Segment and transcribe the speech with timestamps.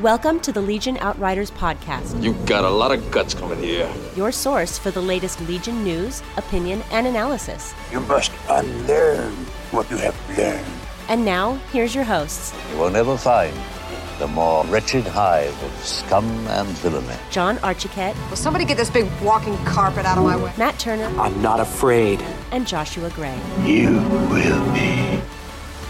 [0.00, 3.90] Welcome to the Legion Outriders podcast, You got a lot of guts coming here.
[4.16, 7.74] your source for the latest Legion news, opinion, and analysis.
[7.92, 9.32] You must unlearn
[9.72, 10.64] what you have learned.
[11.08, 13.54] And now, here's your hosts, You will never find
[14.18, 17.16] the more wretched hive of scum and villainy.
[17.30, 20.52] John Archiquette, Will somebody get this big walking carpet out of my way?
[20.56, 22.20] Matt Turner, I'm not afraid.
[22.52, 23.38] and Joshua Gray.
[23.64, 23.92] You
[24.30, 25.19] will be.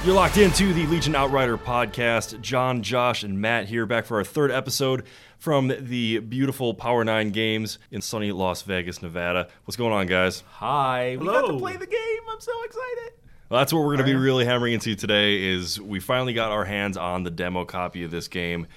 [0.02, 2.40] You're locked into the Legion Outrider podcast.
[2.40, 5.04] John, Josh, and Matt here back for our third episode
[5.36, 9.48] from the beautiful Power 9 games in sunny Las Vegas, Nevada.
[9.66, 10.42] What's going on, guys?
[10.52, 11.18] Hi.
[11.20, 12.20] We got to play the game.
[12.30, 13.12] I'm so excited.
[13.50, 16.50] Well, that's what we're going to be really hammering into today is we finally got
[16.50, 18.68] our hands on the demo copy of this game,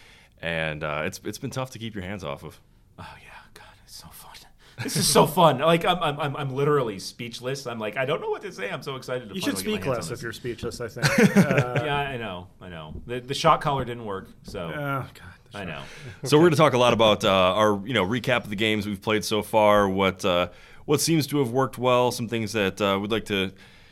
[0.41, 2.59] and uh, it's it's been tough to keep your hands off of.
[2.99, 4.33] Oh yeah, God, it's so fun.
[4.81, 5.59] This is so fun.
[5.59, 7.67] Like I'm, I'm, I'm, I'm literally speechless.
[7.67, 8.69] I'm like, I don't know what to say.
[8.69, 9.29] I'm so excited.
[9.29, 10.81] To You should speak less if you're speechless.
[10.81, 11.37] I think.
[11.43, 13.01] Uh, Yeah, I know, I know.
[13.05, 15.33] The, the shot collar didn't work, so oh God.
[15.53, 15.81] I know.
[16.23, 18.55] So we're going to talk a lot about uh, our you know recap of the
[18.55, 20.49] games we've played so far, what uh,
[20.85, 23.51] what seems to have worked well, some things that uh, we'd like to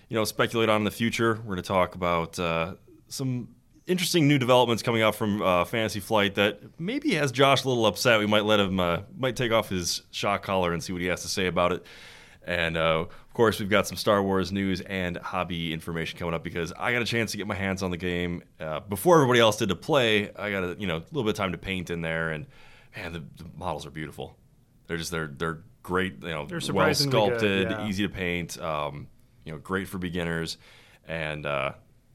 [0.09, 1.35] you know speculate on in the future.
[1.35, 2.75] We're going to talk about uh,
[3.07, 3.49] some
[3.87, 7.85] interesting new developments coming out from uh, Fantasy Flight that maybe has Josh a little
[7.85, 8.19] upset.
[8.19, 11.07] We might let him uh, might take off his shock collar and see what he
[11.07, 11.85] has to say about it.
[12.43, 16.43] And uh, of course, we've got some Star Wars news and hobby information coming up
[16.43, 19.39] because I got a chance to get my hands on the game uh, before everybody
[19.39, 20.31] else did to play.
[20.35, 22.47] I got a you know a little bit of time to paint in there, and
[22.95, 24.37] man, the, the models are beautiful.
[24.87, 26.23] They're just they're they're great.
[26.23, 27.87] You know, They're well sculpted, yeah.
[27.87, 28.59] easy to paint.
[28.59, 29.07] Um,
[29.45, 30.57] you know, great for beginners,
[31.07, 31.73] and uh,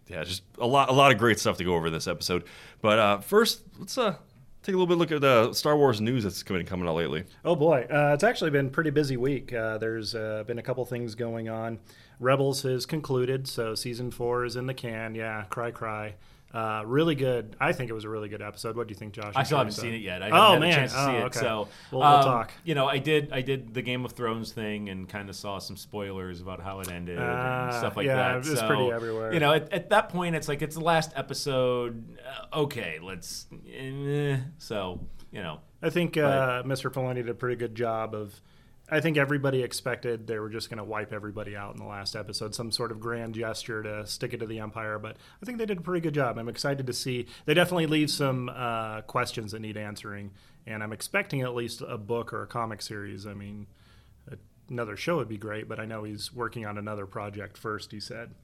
[0.08, 2.44] yeah, just a lot a lot of great stuff to go over this episode.
[2.80, 4.16] But uh, first, let's uh,
[4.62, 7.24] take a little bit look at the Star Wars news that's coming coming out lately.
[7.44, 9.52] Oh boy, uh, it's actually been pretty busy week.
[9.52, 11.78] Uh, there's uh, been a couple things going on.
[12.20, 15.14] Rebels has concluded, so season four is in the can.
[15.14, 16.14] Yeah, cry, cry.
[16.54, 17.54] Uh, really good.
[17.60, 18.76] I think it was a really good episode.
[18.76, 19.34] What do you think, Josh?
[19.36, 20.22] I still haven't seen it yet.
[20.22, 20.70] I Oh, man.
[20.70, 21.22] a chance to see Oh, it.
[21.24, 21.38] okay.
[21.40, 22.52] So We'll- we'll um, talk.
[22.64, 25.58] You know, I did I did the Game of Thrones thing and kind of saw
[25.58, 28.36] some spoilers about how it ended and Ah, stuff like yeah, that.
[28.36, 29.34] it was So, pretty everywhere.
[29.34, 32.16] You know, at, at that point, it's like it's the last episode.
[32.52, 33.46] Uh, okay, let's.
[33.70, 35.00] eh, so
[35.32, 36.90] you know, I think uh, Mr.
[36.90, 38.40] Filoni did a pretty good job of.
[38.88, 42.14] I think everybody expected they were just going to wipe everybody out in the last
[42.14, 44.98] episode, some sort of grand gesture to stick it to the Empire.
[44.98, 46.38] But I think they did a pretty good job.
[46.38, 47.26] I'm excited to see.
[47.46, 50.30] They definitely leave some uh, questions that need answering,
[50.66, 53.26] and I'm expecting at least a book or a comic series.
[53.26, 53.66] I mean,
[54.70, 57.92] another show would be great, but I know he's working on another project first.
[57.92, 58.34] He said,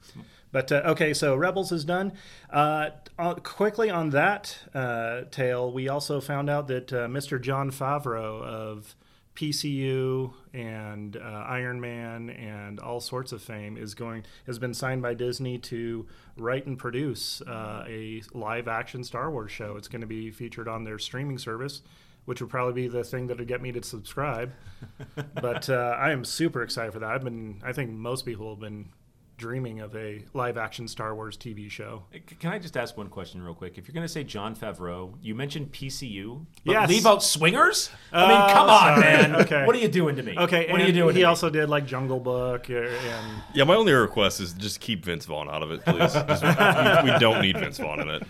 [0.51, 2.13] but uh, okay, so Rebels is done.
[2.49, 7.41] Uh, uh, quickly on that uh, tale, we also found out that uh, Mr.
[7.41, 8.95] John Favreau of
[9.35, 15.01] PCU and uh, Iron Man and all sorts of fame is going has been signed
[15.01, 16.05] by Disney to
[16.37, 19.75] write and produce uh, a live action Star Wars show.
[19.77, 21.81] It's going to be featured on their streaming service
[22.25, 24.53] which would probably be the thing that would get me to subscribe.
[25.41, 27.09] but uh, I am super excited for that.
[27.09, 28.89] I've been, I think most people have been
[29.37, 32.03] dreaming of a live action Star Wars TV show.
[32.39, 33.77] Can I just ask one question real quick?
[33.77, 36.89] If you're going to say Jon Favreau, you mentioned PCU, but Yes.
[36.89, 37.89] leave out swingers.
[38.11, 39.01] I mean, come on, sorry.
[39.01, 39.35] man.
[39.37, 39.65] Okay.
[39.65, 40.35] What are you doing to me?
[40.37, 41.15] Okay, what are you doing?
[41.15, 44.79] He to also did like Jungle Book uh, and Yeah, my only request is just
[44.79, 46.13] keep Vince Vaughn out of it, please.
[47.03, 48.23] We, we don't need Vince Vaughn in it.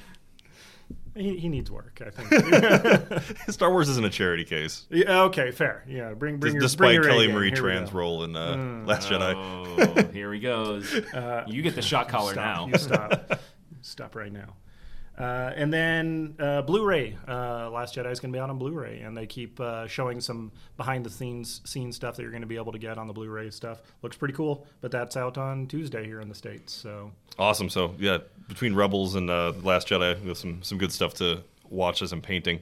[1.16, 2.02] He, he needs work.
[2.06, 3.38] I think.
[3.52, 5.84] Star Wars isn't a charity case, yeah, okay, fair.
[5.88, 7.28] Yeah, bring bring your bring despite your Kelly.
[7.28, 8.86] Marie Tran's role in uh, Hmm.
[8.86, 9.10] Last?
[9.10, 9.34] Jedi.
[9.36, 10.92] Oh, here he goes.
[11.48, 12.46] you get the shot collar Stop.
[12.46, 12.68] now.
[12.68, 13.40] You stop.
[13.82, 14.56] stop right now.
[15.18, 17.16] Uh, and then uh, Blu-ray.
[17.28, 20.20] Uh, Last Jedi is going to be out on Blu-ray, and they keep uh, showing
[20.20, 23.52] some behind-the-scenes scene stuff that you're going to be able to get on the Blu-ray
[23.52, 23.82] stuff.
[24.02, 26.74] Looks pretty cool, but that's out on Tuesday here in the states.
[26.74, 27.70] So Awesome.
[27.70, 32.02] So yeah, between Rebels and uh, Last Jedi, there's some some good stuff to watch
[32.02, 32.60] as I'm painting.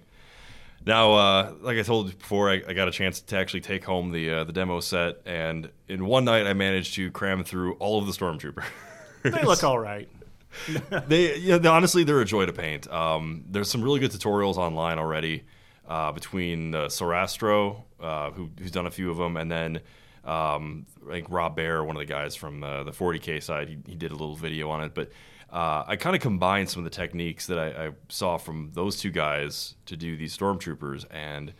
[0.86, 3.84] Now, uh, like I told you before, I, I got a chance to actually take
[3.84, 7.74] home the uh, the demo set, and in one night I managed to cram through
[7.74, 8.64] all of the Stormtrooper.
[9.24, 10.10] they look all right.
[11.08, 12.92] they, yeah, they- honestly, they're a joy to paint.
[12.92, 15.44] Um, there's some really good tutorials online already
[15.88, 19.82] uh, between uh, Sorastro, uh, who, who's done a few of them, and then
[20.24, 23.96] um, think Rob Bear, one of the guys from uh, the 40k side, he, he
[23.96, 24.94] did a little video on it.
[24.94, 25.12] But
[25.52, 28.98] uh, I kind of combined some of the techniques that I, I saw from those
[28.98, 31.54] two guys to do these stormtroopers, and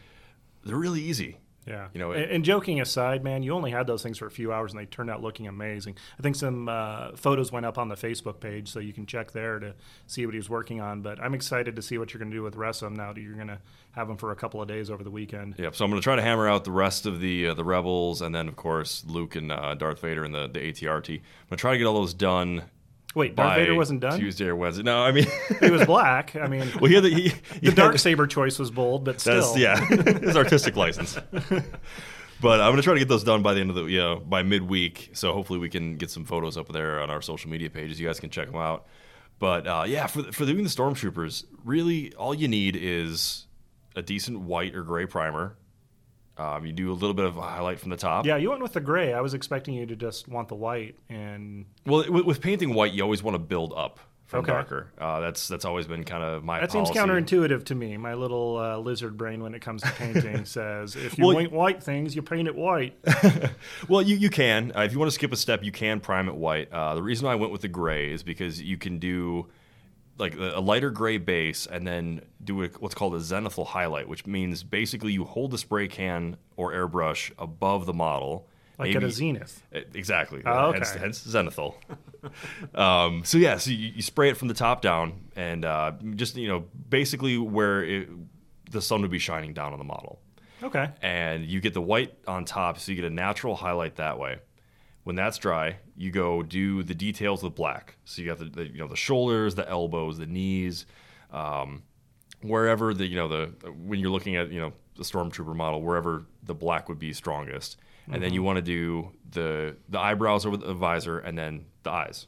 [0.64, 1.38] they're really easy.
[1.68, 1.90] Yeah.
[1.94, 4.32] You know, and, it- and joking aside, man, you only had those things for a
[4.32, 5.96] few hours and they turned out looking amazing.
[6.18, 9.32] I think some uh, photos went up on the Facebook page, so you can check
[9.32, 9.76] there to
[10.08, 11.02] see what he was working on.
[11.02, 12.96] But I'm excited to see what you're going to do with the rest of them
[12.96, 13.60] now that you're going to
[13.92, 15.56] have them for a couple of days over the weekend.
[15.60, 15.76] Yep.
[15.76, 18.22] So I'm going to try to hammer out the rest of the uh, the rebels,
[18.22, 21.10] and then of course Luke and uh, Darth Vader and the the ATRT.
[21.10, 21.22] I'm going
[21.52, 22.64] to try to get all those done
[23.14, 24.18] Wait, Darth Vader wasn't done?
[24.20, 24.84] Tuesday or Wednesday.
[24.84, 25.26] No, I mean,
[25.60, 26.36] He was black.
[26.36, 29.50] I mean, well, he the, he, he the dark saber choice was bold, but That's
[29.50, 29.58] still.
[29.58, 31.18] yeah, his artistic license.
[32.42, 34.16] But I'm gonna try to get those done by the end of the you know
[34.18, 35.12] by midweek.
[35.14, 38.00] So hopefully we can get some photos up there on our social media pages.
[38.00, 38.88] You guys can check them out.
[39.40, 43.46] But uh, yeah, for for doing the stormtroopers, really all you need is
[43.96, 45.56] a decent white or gray primer.
[46.38, 48.26] Um, you do a little bit of a highlight from the top.
[48.26, 49.14] Yeah, you went with the gray.
[49.14, 52.94] I was expecting you to just want the white, and Well, with, with painting white,
[52.94, 54.54] you always want to build up from Okay.
[54.54, 54.88] darker.
[54.98, 56.62] Uh, that's that's always been kind of my.
[56.62, 57.98] that seems counterintuitive to me.
[57.98, 61.52] My little uh, lizard brain, when it comes to painting, says if you Well, paint
[61.52, 62.98] white things, you paint it white.
[63.90, 64.72] Well, you, you can.
[64.76, 66.72] Uh, if you want to skip a step, you can prime it white.
[66.72, 69.48] Uh, the reason I went with the gray is because you can do
[70.22, 74.26] like a lighter gray base and then do a, what's called a zenithal highlight, which
[74.26, 78.48] means basically you hold the spray can or airbrush above the model.
[78.80, 79.62] Like at a zenith.
[79.76, 80.42] Uh, Exactly.
[80.46, 81.00] Oh, hence, okay.
[81.00, 81.76] hence zenithal.
[82.76, 86.36] um, so yeah, so you, you spray it from the top down, and uh, just
[86.38, 88.10] you know basically where it,
[88.72, 90.20] the sun would be shining down on the model
[90.64, 90.90] Okay.
[91.02, 94.40] and you get the white on top, so you get a natural highlight that way.
[95.04, 97.96] When that's dry, you go do the details with black.
[98.06, 100.86] So you got the, the you know the shoulders, the elbows, the knees,
[101.32, 101.84] um,
[102.42, 106.26] wherever the you know the when you're looking at you know the stormtrooper model, wherever
[106.44, 107.78] the black would be strongest,
[108.12, 111.92] and then you want to do the the eyebrows over the visor, and then the
[111.92, 112.28] eyes.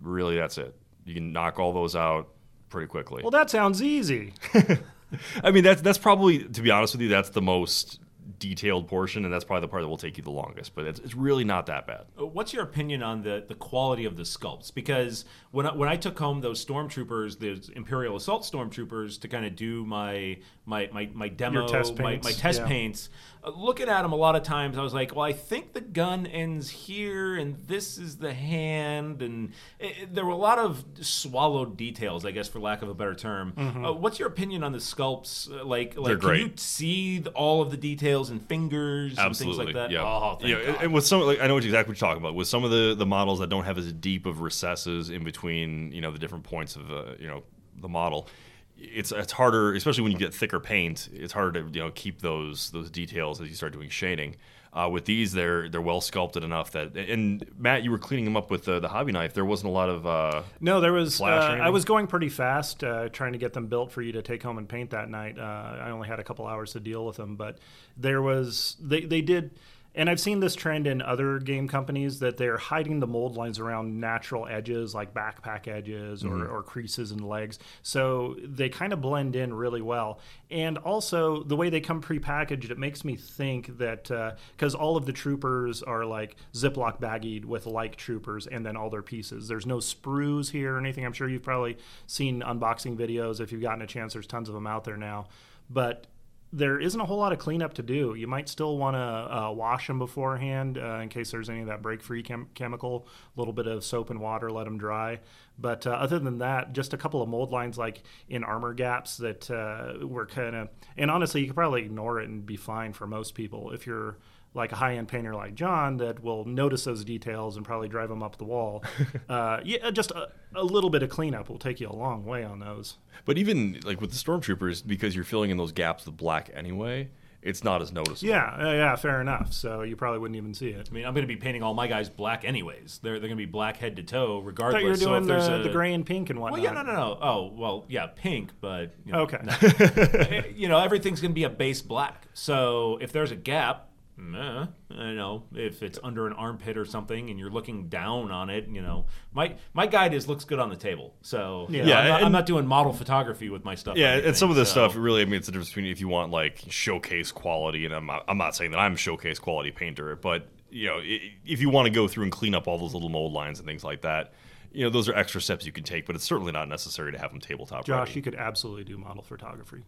[0.00, 0.76] Really, that's it.
[1.04, 2.28] You can knock all those out
[2.68, 3.22] pretty quickly.
[3.22, 4.34] Well, that sounds easy.
[5.44, 8.00] I mean, that's that's probably, to be honest with you, that's the most
[8.38, 10.74] detailed portion, and that's probably the part that will take you the longest.
[10.74, 12.04] But it's, it's really not that bad.
[12.18, 14.72] Uh, What's your opinion on the, the quality of the sculpts?
[14.72, 19.44] Because when I, when I took home those stormtroopers, those Imperial Assault stormtroopers, to kind
[19.44, 22.66] of do my my my, my demo, test my, my test yeah.
[22.66, 23.08] paints,
[23.54, 26.26] looking at them a lot of times, I was like, well, I think the gun
[26.26, 30.84] ends here, and this is the hand, and it, it- there were a lot of
[31.00, 33.52] swallowed details, I guess, for lack of a better term.
[33.56, 35.50] Uh, what's your opinion on the sculpts?
[35.50, 39.66] Uh, like, like, can you see the, all of the details and fingers Absolutely, and
[39.66, 39.90] things like that?
[39.92, 40.02] yeah.
[40.04, 42.34] Oh, Yeah, and- and with some, like, I know exactly what you're talking about.
[42.34, 45.92] With some of the the models that don't have as deep of recesses in between,
[45.92, 47.42] you know, the different points of, uh, you know,
[47.80, 48.28] the model.
[48.76, 51.08] It's it's harder, especially when you get thicker paint.
[51.12, 54.36] It's harder to you know keep those those details as you start doing shading.
[54.72, 56.96] Uh, with these, they're they're well sculpted enough that.
[56.96, 59.32] And Matt, you were cleaning them up with the, the hobby knife.
[59.32, 60.04] There wasn't a lot of.
[60.04, 61.20] Uh, No, there was.
[61.20, 61.24] Uh,
[61.62, 64.42] I was going pretty fast, uh, trying to get them built for you to take
[64.42, 65.38] home and paint that night.
[65.38, 65.42] Uh,
[65.80, 67.58] I only had a couple hours to deal with them, but
[67.96, 68.76] there was.
[68.80, 69.52] They they did.
[69.94, 73.60] And I've seen this trend in other game companies that they're hiding the mold lines
[73.60, 76.52] around natural edges, like backpack edges or, mm-hmm.
[76.52, 77.58] or creases in legs.
[77.82, 80.18] So they kind of blend in really well.
[80.50, 84.96] And also, the way they come prepackaged, it makes me think that uh, because all
[84.96, 89.46] of the troopers are like Ziploc baggied with like troopers and then all their pieces.
[89.46, 91.04] There's no sprues here or anything.
[91.04, 93.40] I'm sure you've probably seen unboxing videos.
[93.40, 95.26] If you've gotten a chance, there's tons of them out there now.
[95.70, 96.06] But
[96.54, 98.14] there isn't a whole lot of cleanup to do.
[98.14, 101.66] You might still want to uh, wash them beforehand uh, in case there's any of
[101.66, 103.08] that break-free chem- chemical.
[103.36, 105.18] A little bit of soap and water, let them dry.
[105.58, 109.16] But uh, other than that, just a couple of mold lines like in armor gaps
[109.16, 110.68] that uh, were kind of.
[110.96, 114.16] And honestly, you could probably ignore it and be fine for most people if you're
[114.54, 118.22] like a high-end painter like John that will notice those details and probably drive them
[118.22, 118.84] up the wall.
[119.28, 122.44] uh, yeah, just a, a little bit of cleanup will take you a long way
[122.44, 122.96] on those.
[123.24, 127.08] but even like with the stormtroopers, because you're filling in those gaps with black anyway,
[127.42, 128.26] it's not as noticeable.
[128.30, 129.52] Yeah, uh, yeah, fair enough.
[129.52, 130.88] So you probably wouldn't even see it.
[130.90, 133.00] I mean, I'm going to be painting all my guys black anyways.
[133.02, 134.74] They're, they're going to be black head to toe, I regardless.
[134.80, 136.60] thought you were So doing if there's the, a, the gray and pink and whatnot.
[136.60, 137.18] Well, yeah, no, no, no.
[137.20, 139.38] Oh, well, yeah, pink, but you know, Okay.
[139.42, 140.40] no.
[140.56, 142.28] you know, everything's going to be a base black.
[142.32, 147.30] So if there's a gap, eh, I know if it's under an armpit or something,
[147.30, 150.68] and you're looking down on it, you know, my my guide is looks good on
[150.70, 151.14] the table.
[151.22, 153.96] So you know, Yeah, I'm, not, I'm not doing model photography with my stuff.
[153.96, 155.86] or Yeah, and some of this so- stuff really, I mean, it's the difference between
[155.86, 158.96] if you want like showcase quality, and I'm not, I'm not saying that I'm a
[158.96, 162.66] showcase quality painter, but you know, if you want to go through and clean up
[162.66, 164.32] all those little mold lines and things like that,
[164.72, 167.18] you know, those are extra steps you can take, but it's certainly not necessary to
[167.18, 168.18] have them tabletop Josh, ready.
[168.18, 169.84] you could absolutely do model photography.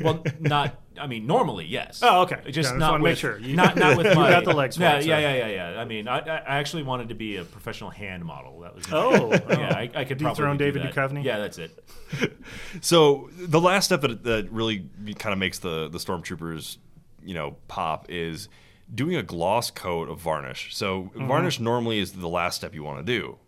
[0.00, 0.80] Well, not.
[0.98, 2.00] I mean, normally, yes.
[2.02, 2.50] Oh, okay.
[2.50, 3.38] Just Yeah, not wanna with, make sure.
[3.38, 4.30] You- not not with you my.
[4.30, 5.80] got the legs Yeah, it, yeah, yeah, yeah, yeah.
[5.80, 8.60] I mean, I, I I actually wanted to be a professional hand model.
[8.60, 8.84] That was.
[8.90, 9.40] Oh, yeah.
[9.48, 9.54] Oh.
[9.54, 10.94] I, I could probably Dethrone do David that.
[10.94, 11.24] Duchovny?
[11.24, 11.84] Yeah, that's it.
[12.80, 16.78] So the last step that, that really kind of makes the the stormtroopers,
[17.22, 18.48] you know, pop is
[18.94, 20.74] doing a gloss coat of varnish.
[20.74, 21.26] So mm-hmm.
[21.26, 23.38] varnish normally is the last step you want to do.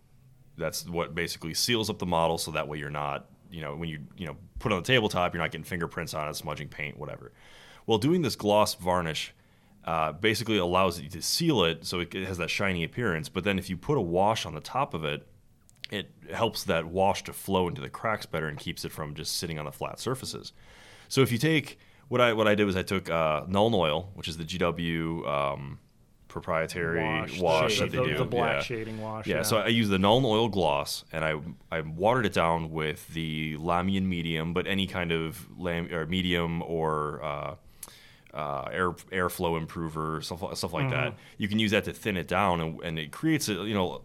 [0.57, 3.89] That's what basically seals up the model, so that way you're not, you know, when
[3.89, 6.97] you you know put on the tabletop, you're not getting fingerprints on it, smudging paint,
[6.97, 7.31] whatever.
[7.85, 9.33] Well, doing this gloss varnish
[9.85, 13.29] uh, basically allows you to seal it so it has that shiny appearance.
[13.29, 15.25] But then if you put a wash on the top of it,
[15.89, 19.37] it helps that wash to flow into the cracks better and keeps it from just
[19.37, 20.53] sitting on the flat surfaces.
[21.07, 21.79] So if you take
[22.09, 25.27] what I what I did was I took uh, Nuln Oil, which is the GW
[25.27, 25.79] um,
[26.29, 28.61] proprietary Wash, wash, that they the- do, the black yeah.
[28.61, 29.41] shading wash, Yeah, yeah.
[29.41, 31.35] so I used the Nuln Oil gloss and I
[31.71, 36.61] I watered it down with the Lahmian medium, but any kind of lam- or medium
[36.63, 37.55] or uh,
[38.33, 41.15] uh, air airflow improver stuff stuff like that.
[41.37, 44.03] You can use that to thin it down, and, and it creates a you know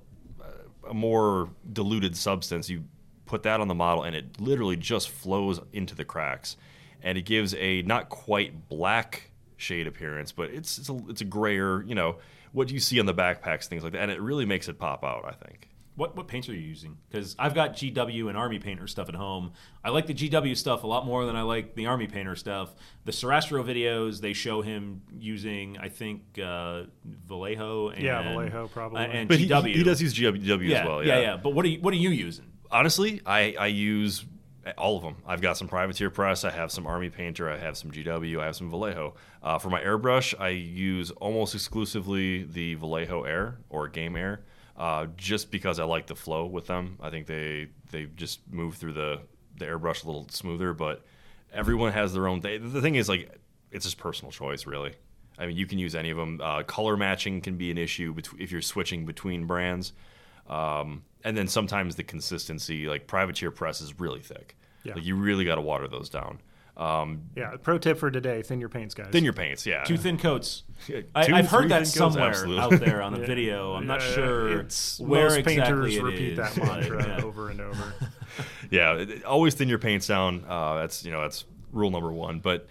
[0.89, 2.69] a more diluted substance.
[2.71, 2.85] You
[3.27, 6.57] put that on the model, and it literally just flows into the cracks,
[7.03, 11.25] and it gives a not quite black shade appearance, but it's it's a, it's a
[11.25, 12.17] grayer, you know,
[12.53, 15.05] what you see on the backpacks, things like that, and it really makes it pop
[15.05, 15.25] out.
[15.27, 15.69] I think.
[15.97, 16.97] What what paints are you using?
[17.09, 19.53] Because I've got GW and Army Painter stuff at home.
[19.85, 22.75] I like the GW stuff a lot more than I like the Army Painter stuff.
[23.05, 26.85] The Sorastro videos they show him using, I think uh,
[27.29, 29.03] Vallejo and Yeah, Vallejo probably.
[29.05, 29.73] and But GW.
[29.73, 31.05] he does use GW yeah, as well.
[31.07, 31.37] yeah, yeah.
[31.37, 32.47] But what are you, what are you using?
[32.73, 34.25] honestly, I, I use
[34.79, 35.17] all of them.
[35.27, 38.47] I've got some Privateer Press, I have some Army Painter, I have some GW, I
[38.47, 39.15] have some Vallejo.
[39.43, 44.43] Uh, for my airbrush, I use almost exclusively the Vallejo Air or Game Air,
[44.77, 46.99] uh, just because I like the flow with them.
[47.01, 49.21] I think they they just move through the
[49.57, 50.73] the airbrush a little smoother.
[50.73, 51.05] But
[51.53, 52.41] everyone has their own.
[52.41, 52.73] thing.
[52.73, 53.39] the thing is, like,
[53.71, 54.95] it's just personal choice, really.
[55.39, 56.41] I mean, you can use any of them.
[56.43, 59.93] Uh, color matching can be an issue betw- if you're switching between brands.
[60.47, 64.57] Um, and then sometimes the consistency, like privateer press, is really thick.
[64.83, 64.95] Yeah.
[64.95, 66.41] Like you really got to water those down.
[66.77, 69.09] Um, Yeah, pro tip for today: thin your paints, guys.
[69.13, 69.85] thin your paints, yeah.
[69.85, 70.65] Two thin coats.
[70.89, 73.27] Yeah, I, two, I've heard that thin coats, somewhere out there on a Yeah.
[73.27, 73.75] video.
[73.75, 77.07] I'm not Yeah, sure It's where most exactly painters it repeat is, that but, mantra
[77.19, 77.25] yeah.
[77.25, 77.95] over and over.
[78.71, 80.45] yeah, it- it- always thin your paints down.
[80.49, 82.41] Uh, that's you know that's rule number one.
[82.41, 82.69] But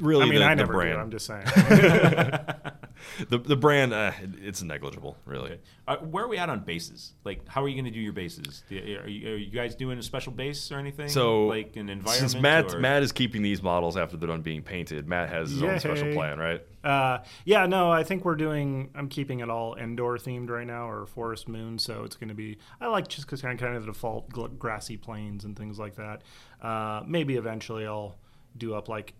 [0.00, 1.00] really, I mean, the, I the never brand, do.
[1.00, 1.44] I'm just saying.
[3.28, 4.12] the the brand, uh,
[4.42, 5.58] it's negligible, really.
[5.86, 7.12] Uh, where are we at on bases?
[7.24, 8.62] Like, how are you going to do your bases?
[8.70, 8.98] Are you,
[9.28, 11.08] are you guys doing a special base or anything?
[11.08, 12.30] So like an environment.
[12.30, 15.50] Since Matt or- Matt is keeping these models after they're done being painted, Matt has
[15.50, 16.62] his own special plan, right?
[16.82, 18.90] Uh, yeah, no, I think we're doing.
[18.94, 21.78] I'm keeping it all indoor themed right now, or forest moon.
[21.78, 22.58] So it's going to be.
[22.80, 26.22] I like just because kind of the default gl- grassy plains and things like that.
[26.62, 28.16] Uh, maybe eventually I'll
[28.56, 29.14] do up like.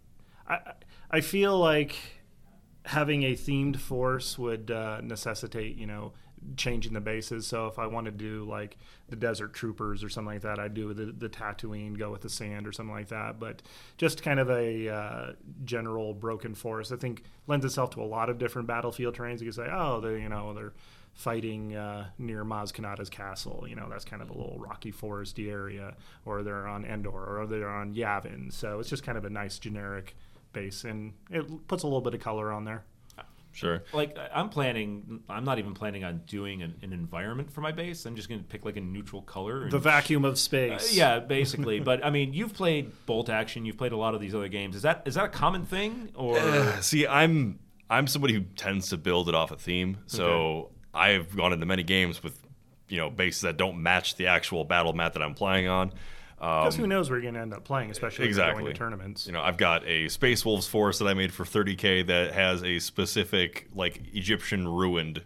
[0.49, 0.73] I
[1.11, 1.97] I- feel like
[2.85, 6.13] having a themed force would uh, necessitate you know
[6.57, 7.47] changing the bases.
[7.47, 8.77] So if I want to do like
[9.09, 12.29] the Desert Troopers or something like that, I'd do the the Tatooine, go with the
[12.31, 13.41] sand or something like that.
[13.41, 13.63] But
[13.97, 15.33] just kind of a uh,
[15.65, 19.41] general broken forest, I think lends itself to a lot of different battlefield terrains.
[19.41, 20.73] You can say, oh, they you know they're
[21.15, 23.65] fighting uh, near Maz Kanata's castle.
[23.69, 27.11] You know that's kind of a little rocky foresty area, or they're on Endor,
[27.41, 28.53] or they're on Yavin.
[28.53, 30.15] So it's just kind of a nice generic
[30.57, 32.85] base, and it puts a little bit of color on there.
[33.53, 33.83] Sure.
[33.95, 35.21] like I- I'm planning.
[35.31, 38.05] I'm not even planning on doing an, an environment for my base.
[38.05, 39.71] I'm just going to pick like a neutral color.
[39.71, 40.95] The vacuum of Uh, space.
[40.95, 41.81] yeah, basically.
[41.81, 43.65] but I mean, you've played Bolt Action.
[43.65, 44.77] You've played a lot of these other games.
[44.77, 46.39] Is that is that a common thing or?
[46.39, 47.59] Uh, see, I'm
[47.89, 49.99] I'm somebody who tends to build it off a theme.
[50.07, 52.39] So I've gone into many games with
[52.91, 55.95] you know bases that don't match the actual battle mat that I'm playing on.
[56.37, 58.63] Because Um, who knows where you're going to end up playing, especially if you're exactly
[58.63, 59.27] going to tournaments.
[59.27, 62.63] You know, I've got a Space Wolves force that I made for 30k that has
[62.63, 65.23] a specific like Egyptian ruined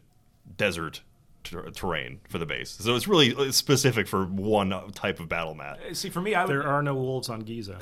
[0.57, 1.03] desert
[1.43, 2.71] ter- terrain for the base.
[2.71, 5.81] So it's really uh, specific for one type of battle mat.
[5.95, 7.77] See, for me, I would, There are no wolves on Giza.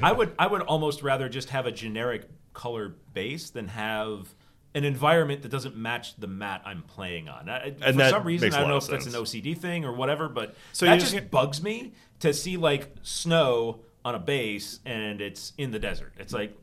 [0.02, 4.34] I would I would almost rather just have a generic color base than have
[4.74, 7.48] an environment that doesn't match the mat I'm playing on.
[7.48, 9.12] I, for some reason, I don't know if of that's an.
[9.12, 13.80] OCD thing or whatever, but So that just just- bugs me to see like snow
[14.04, 16.12] on a base and it's in the desert.
[16.18, 16.56] It's like.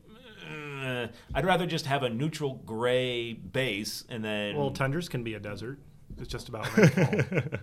[0.84, 5.34] uh, I'd rather just have a neutral gray base and then well, tundras can be
[5.34, 5.78] a desert.
[6.18, 7.60] It's just about rainfall.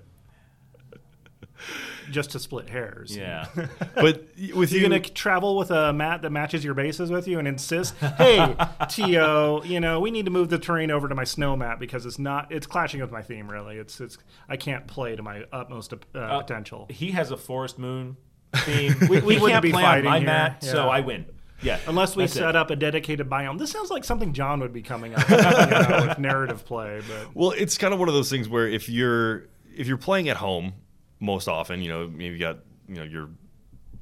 [2.12, 3.16] Just to split hairs.
[3.16, 3.48] yeah.
[3.96, 4.24] But
[4.56, 7.40] with you, You're going to travel with a mat that matches your bases with you
[7.40, 8.56] and insist, hey,
[8.90, 12.06] T.O., you know, we need to move the terrain over to my snow mat because
[12.06, 13.78] it's not, it's clashing with my theme, really.
[13.78, 16.88] It's, it's, I can't play to my utmost uh, potential.
[16.90, 18.18] He has a forest moon
[18.56, 18.96] theme.
[19.02, 20.88] We, we wouldn't can't be play on fighting my here, mat, so.
[20.90, 21.26] I win.
[21.62, 22.40] Yeah, Unless we that's it.
[22.40, 23.60] set up a dedicated biome.
[23.60, 25.46] This sounds like something John would be coming up with, you
[25.90, 27.02] know, with narrative play.
[27.06, 30.30] But Well, it's kind of one of those things where if you're if you're playing
[30.30, 30.72] at home
[31.20, 33.30] most often, you know, maybe you got you know your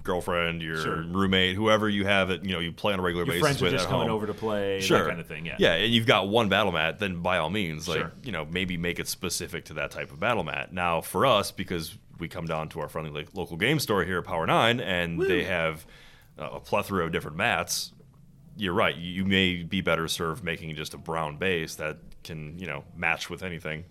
[0.04, 1.04] girlfriend, your Sure.
[1.04, 3.62] roommate, whoever you have it, you know, you play on a regular Your basis friends
[3.62, 4.16] are with just coming home.
[4.16, 5.00] over to play, sure.
[5.00, 5.46] that kind of thing.
[5.46, 8.14] Yeah, yeah, and you've got one battle mat, then by all means, like Sure.
[8.24, 10.72] you know, maybe make it specific to that type of battle mat.
[10.72, 14.20] Now, for us, because we come down to our friendly like, local game store here
[14.20, 15.86] at Power Nine, and they have
[16.40, 17.92] uh, a plethora of different mats.
[18.56, 18.96] You're right.
[18.96, 23.30] You may be better served making just a brown base that can, you know, match
[23.30, 23.84] with anything.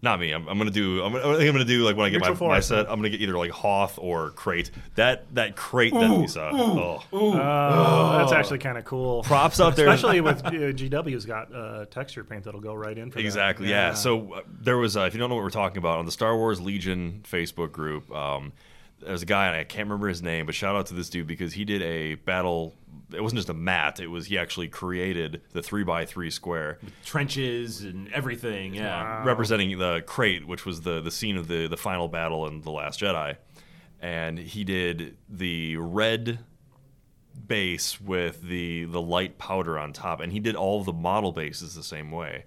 [0.00, 0.30] Not me.
[0.30, 1.02] I'm, I'm gonna do.
[1.02, 2.68] I'm, I think I'm gonna do like when I get my, Neutral my forest.
[2.68, 2.88] set.
[2.88, 4.70] I'm gonna get either like Hoth or Crait.
[4.94, 6.50] That that Crait that we saw.
[6.52, 7.02] oh.
[7.12, 9.22] Oh, that's actually kind of cool.
[9.24, 9.88] Props out there.
[9.88, 13.24] Especially with uh, GW's got uh, texture paint that'll go right in for that.
[13.24, 13.68] Exactly.
[13.68, 13.94] Yeah.
[13.94, 16.12] So uh, there was, uh, if you don't know what we're talking about, on the
[16.12, 18.52] Star Wars Legion Facebook group, um,
[19.00, 21.26] there's a guy and I can't remember his name, but shout out to this dude
[21.26, 22.74] because he did a battle.
[23.12, 26.78] It wasn't just a mat; it was he actually created the three by three square
[27.04, 28.74] Trenches and everything.
[28.74, 29.24] Yeah.
[29.24, 32.70] representing the Crait, which was the the scene of the the final battle in the
[32.70, 33.36] Last Jedi,
[34.00, 36.40] and he did the red
[37.46, 41.32] base with the the light powder on top, and he did all of the model
[41.32, 42.44] bases the same way.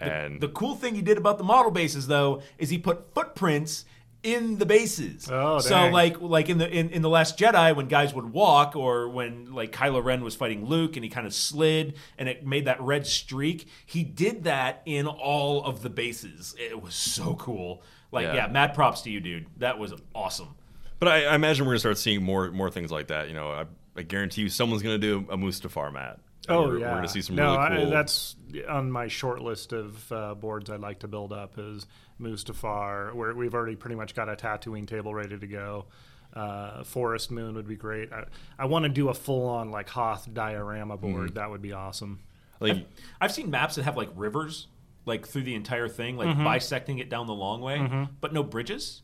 [0.00, 3.84] And The cool thing he did about the model bases, though, is he put footprints
[4.22, 5.28] in the bases.
[5.30, 5.92] Oh, so dang.
[5.92, 9.52] like like in the in, in the Last Jedi, when guys would walk, or when
[9.52, 12.80] like Kylo Ren was fighting Luke, and he kind of slid, and it made that
[12.80, 13.68] red streak.
[13.86, 16.54] He did that in all of the bases.
[16.58, 17.82] It was so cool.
[18.10, 18.34] Like Yeah.
[18.34, 19.46] yeah, mad props to you, dude.
[19.58, 20.54] That was awesome.
[20.98, 23.28] But I, I imagine we're gonna start seeing more more things like that.
[23.28, 26.18] You know, I, I guarantee you, someone's gonna do a Mustafar mat.
[26.48, 27.86] And Oh we're, yeah, we're gonna see some no, really cool.
[27.88, 28.36] I, that's
[28.68, 31.86] on my short list of uh, boards I'd like to build up is
[32.20, 35.86] Mustafar, where we've already pretty much got a Tatooine table ready to go.
[36.34, 38.12] Uh, Forest Moon would be great.
[38.12, 38.24] I,
[38.58, 41.12] I want to do a full on like Hoth diorama Mm-hmm.
[41.12, 41.34] board.
[41.34, 42.20] That would be awesome.
[42.60, 42.86] like,
[43.20, 44.66] I've seen maps that have like rivers,
[45.06, 49.02] like through the entire thing, like bisecting it down the long way, but no bridges.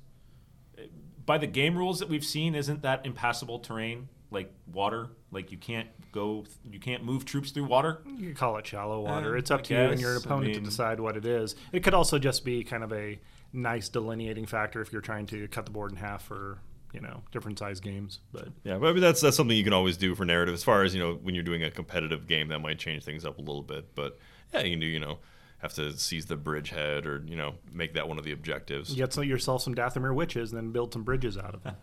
[1.27, 4.09] By the game rules that we've seen, isn't that impassable terrain?
[4.31, 8.01] Like water, like you can't go, you can't move troops through water.
[8.17, 9.35] You could call it shallow water.
[9.35, 10.25] Uh, it's up I to you and your guess.
[10.25, 11.55] I opponent mean- to decide what it is.
[11.73, 13.19] It could also just be kind of a
[13.53, 16.59] nice delineating factor if you're trying to cut the board in half for
[16.93, 18.21] you know different size games.
[18.33, 20.55] But yeah, but I mean, that's that's something you can always do for narrative.
[20.55, 23.25] As far as you know, when you're doing a competitive game, that might change things
[23.25, 23.95] up a little bit.
[23.95, 24.19] But
[24.53, 25.19] yeah, you can do you know
[25.59, 28.93] have to seize the bridgehead or you know make that one of the objectives.
[28.95, 31.75] get some, yourself some Dathomir witches, and then build some bridges out of them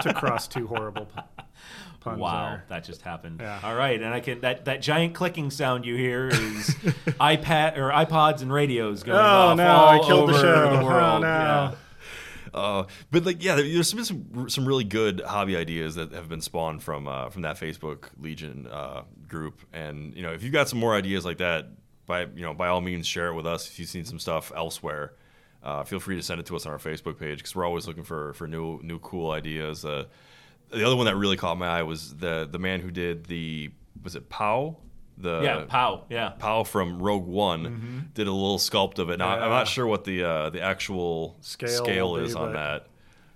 [0.00, 1.20] to cross two horrible pu-
[2.00, 2.18] puns.
[2.20, 2.64] Wow, there.
[2.68, 3.40] that just happened.
[3.40, 3.60] Yeah.
[3.62, 6.34] All right, and I can that that giant clicking sound you hear is
[7.20, 10.70] iPad or iPods and radios going Oh, off no, all I killed the over show.
[10.70, 11.26] the Oh, no.
[11.26, 11.74] Yeah.
[12.52, 16.28] Uh, but like, yeah, there- there's been some some really good hobby ideas that have
[16.28, 19.60] been spawned from uh, from that Facebook Legion uh, group.
[19.72, 21.66] And you know, if you've got some more ideas like that,
[22.06, 23.66] by you know, by all means, share it with us.
[23.66, 25.14] If you've seen some stuff elsewhere,
[25.64, 27.88] uh, feel free to send it to us on our Facebook page because we're always
[27.88, 29.84] looking for for new new cool ideas.
[30.74, 33.70] The other one that really caught my eye was the the man who did the
[34.02, 34.76] was it Pao
[35.16, 36.04] the Yeah, Pao.
[36.10, 36.30] Yeah.
[36.30, 39.18] Pao from Rogue One did a little sculpt of it.
[39.18, 42.86] Now I'm not sure what the uh, the actual Scale scale, is on that,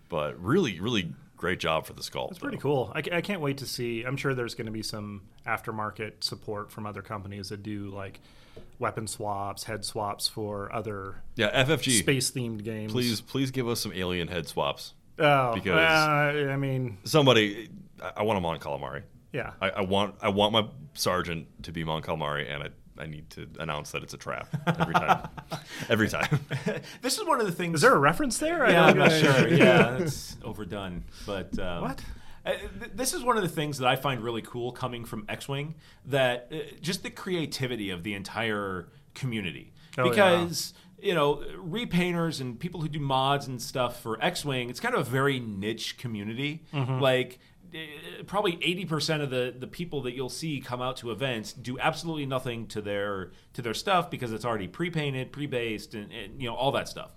[0.09, 2.31] but really, really great job for the sculpt.
[2.31, 2.63] It's pretty though.
[2.63, 2.93] cool.
[2.95, 4.03] I, I can't wait to see.
[4.03, 8.21] I'm sure there's going to be some aftermarket support from other companies that do like
[8.81, 12.01] weapon swaps, head swaps for other Yeah, FFG.
[12.01, 12.91] space themed games.
[12.93, 14.95] Please, please give us some alien head swaps.
[15.19, 17.69] Oh, because- uh, I mean, Somebody,
[18.03, 19.03] I, I want them on calamari.
[19.33, 19.53] yeah.
[19.61, 22.69] I, I want, I want my sergeant to be Mon Calamari, and I,
[23.03, 25.29] I need to announce that it's a trap every time.
[25.89, 26.41] every time.
[27.03, 27.77] This is one of the things.
[27.77, 28.65] Is there a reference there?
[28.65, 29.49] I Yeah, I'm don't- not sure.
[29.55, 31.05] Yeah, it's overdone.
[31.27, 32.03] But um, What?
[32.47, 35.25] uh, th- This is one of the things that I find really cool coming from
[35.29, 35.75] X-wing.
[36.07, 40.43] That uh, just the creativity of the entire community, Oh, yeah.
[41.01, 45.07] You know, repainters and people who do mods and stuff for X-wing, it's kind of
[45.07, 46.65] a very niche community.
[46.75, 46.99] Mm-hmm.
[46.99, 47.39] Like,
[47.73, 47.87] eh,
[48.27, 52.27] probably 80% of the, the people that you'll see come out to events do absolutely
[52.27, 56.57] nothing to their to their stuff because it's already pre-painted, pre-based, and, and you know
[56.57, 57.13] all that stuff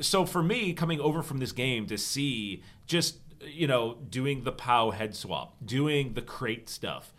[0.00, 4.52] so for me coming over from this game to see just you know doing the
[4.52, 7.12] Pao head swap doing the Crait stuff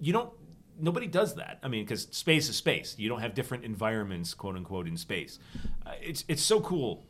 [0.00, 0.32] you don't
[0.80, 4.56] nobody does that i mean because space is space you don't have different environments quote
[4.56, 5.38] unquote in space
[5.86, 7.06] uh, it's it's so cool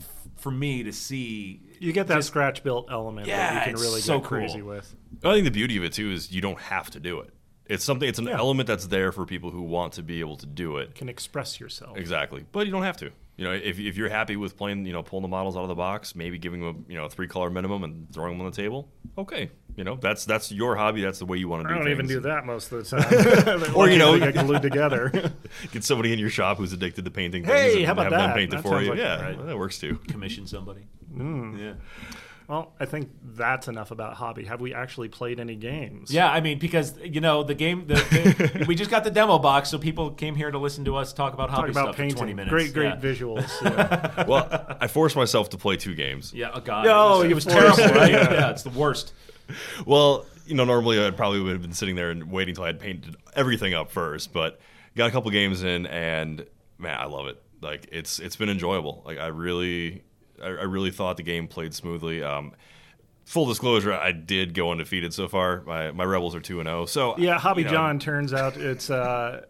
[0.00, 3.60] f- for me to see You get that just- scratch built element Yeah, that you
[3.64, 4.68] can it's really so get crazy cool.
[4.68, 4.94] with.
[5.24, 7.30] I think the beauty of it too is you don't have to do it.
[7.66, 8.08] It's something.
[8.08, 8.38] It's an Yeah.
[8.38, 10.94] element that's there for people who want to be able to do it.
[10.94, 11.96] Can express yourself.
[11.98, 13.10] Exactly, but you don't have to.
[13.38, 15.68] You know, if, if you're happy with playing, you know, pulling the models out of
[15.68, 18.44] the box, maybe giving them a you know a three color minimum and throwing them
[18.44, 18.90] on the table.
[19.16, 21.00] Okay, you know that's that's your hobby.
[21.02, 21.74] That's the way you want to do.
[21.74, 21.76] It.
[21.76, 21.84] I do.
[21.84, 22.96] don't even do that most of the
[23.70, 23.74] time.
[23.76, 25.32] Or, you know- they get glued together.
[25.72, 27.54] Get somebody in your shop who's addicted to painting things.
[27.54, 28.36] Hey, and how about have them that?
[28.36, 28.90] paint it That for you.
[28.90, 29.46] like- yeah, right.
[29.46, 29.96] that works too.
[30.08, 30.82] commission somebody
[31.16, 31.58] Mm.
[31.58, 31.72] yeah
[32.48, 34.44] well, I think that's enough about hobby.
[34.44, 36.10] Have we actually played any games?
[36.10, 39.38] Yeah, I mean, because you know the game, the, the, we just got the demo
[39.38, 42.08] box, so people came here to listen to us talk about Talk hobby about stuff
[42.08, 42.50] for twenty minutes.
[42.50, 42.96] Great, great yeah.
[42.96, 43.48] visuals.
[43.68, 44.24] Yeah.
[44.26, 46.32] well, I forced myself to play two games.
[46.32, 48.12] Yeah, oh god, No, it you was, it was forced terrible, right?
[48.12, 48.32] Yeah.
[48.32, 48.50] Yeah.
[48.50, 49.12] it's the worst.
[49.84, 52.68] Well, you know, normally I'd probably would have been sitting there and waiting until I
[52.68, 54.58] had painted everything up first, but
[54.96, 56.46] got a couple games in, and
[56.78, 57.42] man, I love it.
[57.60, 59.02] like it's it's been enjoyable.
[59.04, 60.02] Like I really
[60.42, 62.22] I, I really thought the game played smoothly.
[62.22, 62.52] Um,
[63.24, 65.62] full disclosure, I did go undefeated so far.
[65.62, 66.86] My my rebels are two and zero.
[66.86, 69.42] So Yeah, Hobby you know, John turns out it's uh,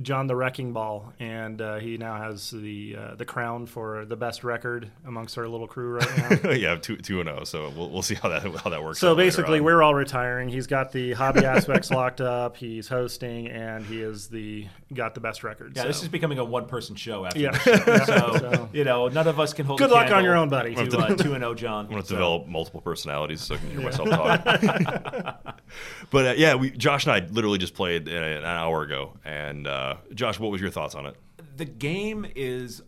[0.00, 4.16] John the Wrecking Ball, and uh, he now has the uh, the crown for the
[4.16, 6.50] best record amongst our little crew right now.
[6.52, 7.44] yeah, two two and zero.
[7.44, 8.98] So we'll, we'll see how that how that works.
[8.98, 10.48] So basically, we're all retiring.
[10.48, 12.56] He's got the hobby aspects locked up.
[12.56, 15.72] He's hosting, and he is the got the best record.
[15.76, 15.88] Yeah, so.
[15.88, 17.50] this is becoming a one-person show after Yeah.
[17.52, 18.04] this show.
[18.06, 19.78] So, So- you know, none of us can hold.
[19.78, 20.74] Good a luck on your own, buddy.
[20.74, 21.84] To uh, two and zero, John.
[21.86, 24.44] I'm gonna So- develop multiple personalities so I can hear myself talk.
[26.10, 29.16] but uh, yeah, we Josh and I literally just played uh, an hour ago.
[29.24, 31.16] And uh, Josh, what was your thoughts on it?
[31.56, 32.82] the game is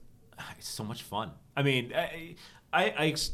[0.58, 1.30] it's so much fun.
[1.56, 2.34] I mean, I,
[2.72, 3.30] I, I ex-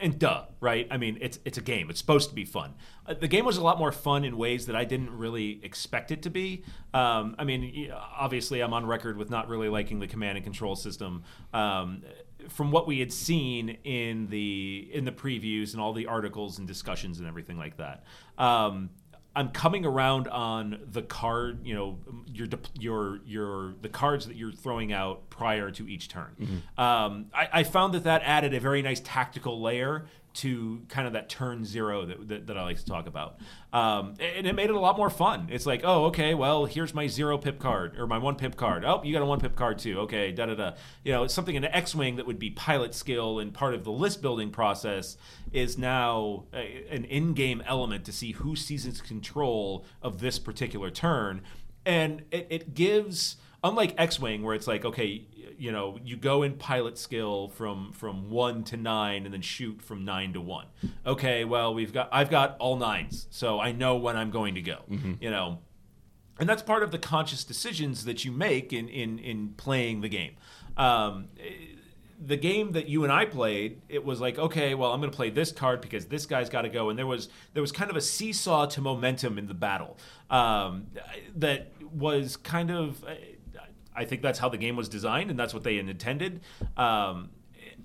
[0.00, 0.86] and duh, right?
[0.90, 1.90] I mean, it's it's a game.
[1.90, 2.74] It's supposed to be fun.
[3.06, 6.10] Uh, the game was a lot more fun in ways that I didn't really expect
[6.10, 6.64] it to be.
[6.94, 10.76] Um, I mean, obviously, I'm on record with not really liking the command and control
[10.76, 11.24] system.
[11.52, 12.02] Um,
[12.48, 16.66] from what we had seen in the in the previews and all the articles and
[16.66, 18.04] discussions and everything like that.
[18.38, 18.90] Um,
[19.38, 22.48] I'm coming around on the card, you know, your
[22.78, 26.62] your your the cards that you're throwing out prior to each turn.
[26.76, 30.06] Um, I, I found that that added a very nice tactical layer
[30.38, 33.38] to kind of that turn zero that, that, that I like to talk about.
[33.72, 35.48] Um, and it made it a lot more fun.
[35.50, 38.84] It's like, oh, okay, well, here's my zero pip card or my one pip card.
[38.84, 40.00] Oh, you got a one pip card too.
[40.00, 40.72] Okay, da da da.
[41.04, 43.84] You know, something in the X Wing that would be pilot skill and part of
[43.84, 45.16] the list building process
[45.52, 50.90] is now a, an in game element to see who seizes control of this particular
[50.90, 51.42] turn.
[51.84, 55.26] And it, it gives, unlike X Wing, where it's like, okay,
[55.58, 59.82] you know you go in pilot skill from from one to nine and then shoot
[59.82, 60.66] from nine to one.
[61.04, 64.62] Okay well we've got i've got all nines so i know when i'm going to
[64.62, 64.78] go
[65.20, 65.58] you know.
[66.40, 70.08] And that's part of the conscious decisions that you make in in in playing the
[70.08, 70.36] game.
[70.76, 71.28] Um,
[72.24, 75.16] the game that you and I played, it was like, okay, well, I'm going to
[75.16, 77.90] play this card because this guy's got to go, and there was there was kind
[77.90, 79.96] of a seesaw to momentum in the battle
[80.30, 80.86] um,
[81.36, 83.04] that was kind of.
[83.98, 86.40] I think that's how the game was designed, and that's what they intended.
[86.76, 87.30] Um,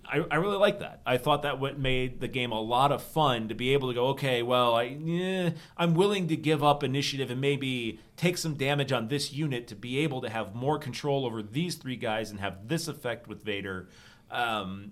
[0.06, 1.02] I, I really like that.
[1.08, 3.96] I thought that what made the game a lot of fun to be able to
[3.96, 8.54] go, okay, well, I, eh, I'm willing to give up initiative and maybe take some
[8.54, 12.30] damage on this unit to be able to have more control over these three guys
[12.30, 13.90] and have this effect with Vader.
[14.30, 14.92] Um,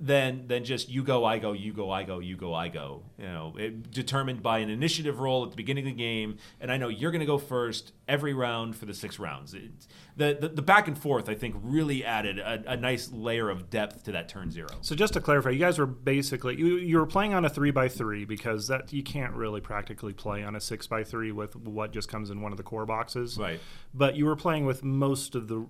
[0.00, 3.02] than than just you go, I go, you go, I go, you go, I go.
[3.18, 6.72] You know, it, determined by an initiative roll at the beginning of the game, and
[6.72, 9.54] I know you're going to go first every round for the six rounds.
[9.54, 9.70] It,
[10.16, 13.70] the, the the back and forth, I think, really added a, a nice layer of
[13.70, 14.68] depth to that turn zero.
[14.82, 17.70] So just to clarify, you guys were basically you, you were playing on a three
[17.70, 21.56] by three because that you can't really practically play on a six by three with
[21.56, 23.38] what just comes in one of the core boxes.
[23.38, 23.60] Right.
[23.92, 25.66] But you were playing with most of the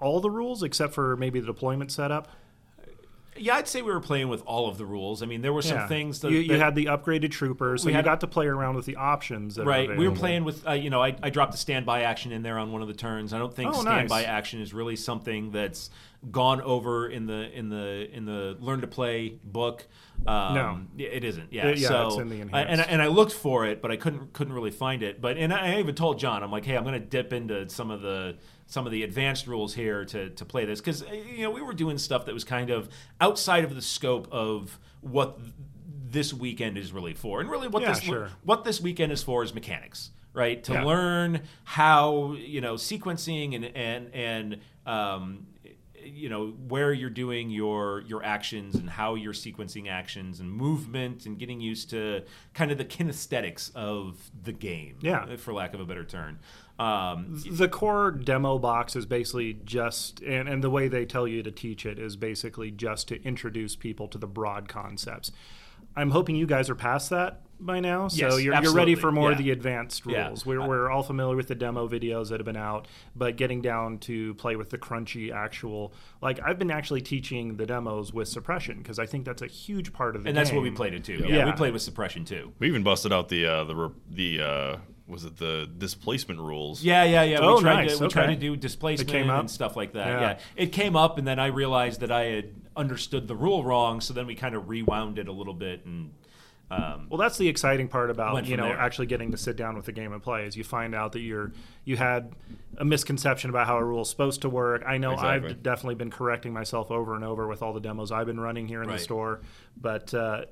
[0.00, 2.28] all the rules except for maybe the deployment setup.
[3.36, 5.22] Yeah, I'd say we were playing with all of the rules.
[5.22, 5.88] I mean, there were some Yeah.
[5.88, 8.26] things that you, you that- had the upgraded troopers, so We you had- got to
[8.26, 9.58] play around with the options.
[9.58, 12.42] Right, we were playing with, uh, you know, I, I dropped a standby action in
[12.42, 13.32] there on one of the turns.
[13.32, 14.26] I don't think Oh, standby nice.
[14.26, 15.90] action is really something that's
[16.30, 19.86] gone over in the in the in the learn to play book.
[20.26, 20.80] Um, No.
[20.96, 21.52] it isn't.
[21.52, 22.82] Yeah, It- yeah, so it's in the I- and enhanced.
[22.88, 25.20] I- and I looked for it, but I couldn't couldn't really find it.
[25.20, 27.90] But and I even told John, I'm like, hey, I'm going to dip into some
[27.90, 31.50] of the some of the advanced rules here to to play this because you know
[31.50, 32.88] we were doing stuff that was kind of
[33.20, 35.38] outside of the scope of what
[36.10, 38.30] this weekend is really for, and really what Yeah, this sure.
[38.42, 40.62] what this weekend is for is mechanics, right?
[40.64, 40.84] To Yeah.
[40.84, 45.46] learn how you know sequencing and and and um,
[46.04, 51.26] you know where you're doing your your actions and how you're sequencing actions and movement
[51.26, 52.22] and getting used to
[52.52, 55.36] kind of the kinesthetics of the game, Yeah.
[55.36, 56.38] for lack of a better term.
[56.78, 61.40] Um, the core demo box is basically just and, and the way they tell you
[61.44, 65.30] to teach it is basically just to introduce people to the broad concepts
[65.96, 69.12] i'm hoping you guys are past that by now so Yes, you're, you're ready for
[69.12, 70.26] more of the advanced Yeah.
[70.26, 73.62] rules we're, we're all familiar with the demo videos that have been out but getting
[73.62, 78.26] down to play with the crunchy actual like i've been actually teaching the demos with
[78.26, 80.94] suppression because i think that's a huge part of the and that's what we played
[80.94, 81.18] it too.
[81.24, 81.44] Yeah, Yeah.
[81.46, 82.52] we played with suppression too.
[82.58, 86.82] We even busted out the uh, the the uh, was it the displacement rules?
[86.82, 87.38] Yeah, yeah, yeah.
[87.40, 87.98] Oh, we tried nice.
[87.98, 90.06] to we tried to do displacement came and stuff like that.
[90.06, 90.20] Yeah.
[90.20, 90.38] Yeah.
[90.56, 94.00] it came up, and then I realized that I had understood the rule wrong.
[94.00, 96.12] So then we kind of rewound it a little bit, and
[96.70, 98.78] um, Well, that's the exciting part about you know there.
[98.78, 101.20] actually getting to sit down with the game and play is you find out that
[101.20, 101.52] you're
[101.84, 102.32] you had
[102.78, 104.82] a misconception about how a rule is supposed to work.
[104.86, 105.50] I know Exactly.
[105.50, 108.66] I've definitely been correcting myself over and over with all the demos I've been running
[108.66, 109.42] here in the store.
[109.76, 110.46] But uh,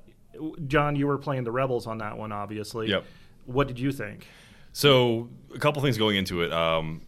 [0.67, 2.89] John, you were playing the Rebels on that one, obviously.
[2.89, 3.03] Yep.
[3.45, 4.27] What did you think?
[4.73, 6.51] So a couple things going into it.
[6.51, 7.01] Um,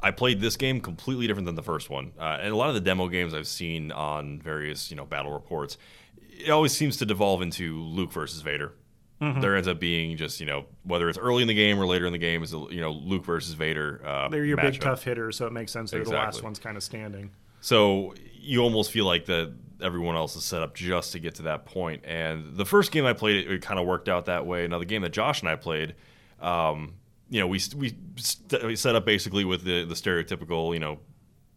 [0.00, 2.74] I played this game completely different than the first one, uh, and a lot of
[2.74, 5.78] the demo games I've seen on various you know battle reports,
[6.18, 8.72] it always seems to devolve into Luke versus Vader.
[9.20, 9.40] Mm-hmm.
[9.40, 12.06] There ends up being just you know whether it's early in the game or later
[12.06, 14.02] in the game is you know Luke versus Vader.
[14.04, 16.76] Uh, They're your big tough hitters, so it makes sense they're the last ones kind
[16.76, 17.30] of standing.
[17.60, 21.42] So you almost feel like that everyone else is set up just to get to
[21.42, 22.04] that point.
[22.04, 24.66] And the first game I played, it, it kind of worked out that way.
[24.66, 25.94] Now the game that Josh and I played,
[26.40, 26.94] um,
[27.32, 30.98] you know, we we, st- we set up basically with the the stereotypical, you know,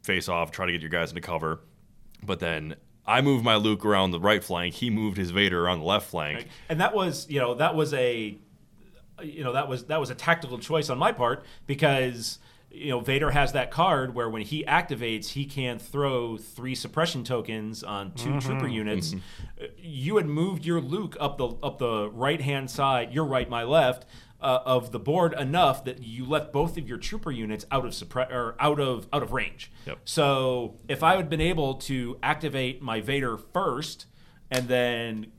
[0.04, 1.60] face off, try to get your guys into cover,
[2.24, 2.76] but then.
[3.08, 4.74] I moved my Luke around the right flank.
[4.74, 6.48] He moved his Vader around the left flank.
[6.70, 8.36] and that was you know that was a
[9.22, 12.40] you know that was that was a tactical choice on my part because
[12.72, 17.24] you know Vader has that card where when he activates he can throw three suppression
[17.24, 19.14] tokens on 2 trooper units.
[19.62, 23.48] Uh, You had moved your Luke up the up the right hand side, your right,
[23.48, 24.08] my left.
[24.42, 27.94] Uh, of the board enough that you left both of your trooper units out of
[27.94, 29.72] suppre- or out of out of range.
[29.88, 30.00] Yep.
[30.04, 34.06] So if I had been able to activate my Vader first
[34.52, 35.32] and then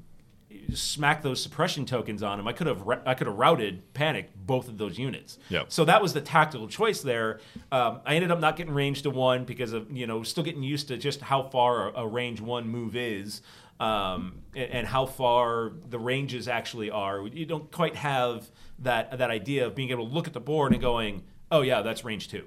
[0.74, 4.68] smack those suppression tokens on him, I could have I could have routed panicked both
[4.68, 5.38] of those units.
[5.50, 5.66] Yep.
[5.70, 7.40] So that was the tactical choice there.
[7.70, 10.62] Um, I ended up not getting range to one because of you know still getting
[10.62, 13.42] used to just how far a, a range one move is.
[13.78, 17.26] Um, and, and how far the ranges actually are.
[17.26, 20.72] You don't quite have that that idea of being able to look at the board
[20.72, 22.44] and going, "Oh yeah, that's range 2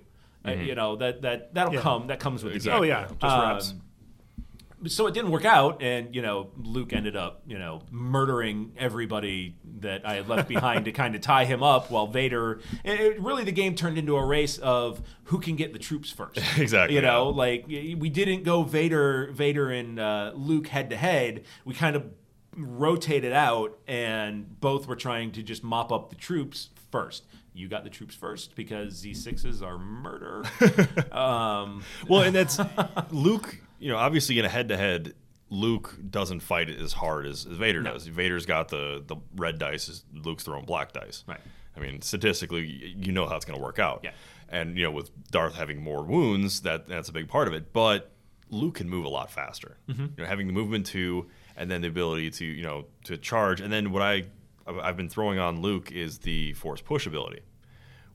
[0.48, 1.82] Uh, you know that that that'll Yeah.
[1.82, 2.08] come.
[2.08, 2.74] That comes with the game.
[2.80, 3.74] Oh yeah, just Um, reps.
[4.88, 9.56] So it didn't work out, and you know Luke ended up you know murdering everybody
[9.82, 12.60] that I had left behind to kind of tie him up, while Vader.
[12.84, 16.12] It, it- really, the game turned into a race of who can get the troops
[16.12, 16.40] first.
[16.58, 21.44] Exactly, You know, like we didn't go Vader, Vader and uh, Luke head to head.
[21.66, 22.06] We kind of
[22.58, 27.26] rotated out, and both were trying to just mop up the troops first.
[27.54, 30.44] You got the troops first because Z6s are murder.
[31.12, 32.60] um, Well, and that's
[33.12, 33.58] Luke.
[33.80, 35.14] You know, obviously in a head-to-head,
[35.50, 38.06] Luke doesn't fight it as hard as, as Vader does.
[38.06, 41.24] Vader's got the the red dice, Luke's throwing black dice.
[41.28, 41.40] Right.
[41.76, 42.66] I mean, statistically,
[42.98, 44.02] you know how it's going to work out.
[44.04, 44.12] Yeah.
[44.50, 47.74] And you know, with Darth having more wounds, that that's a big part of it.
[47.74, 48.12] But
[48.50, 49.78] Luke can move a lot faster.
[49.88, 50.02] Mm-hmm.
[50.02, 53.62] You know, having the movement to, and then the ability to you know to charge,
[53.62, 54.26] and then what I
[54.68, 57.42] I've been throwing on Luke is the force push ability,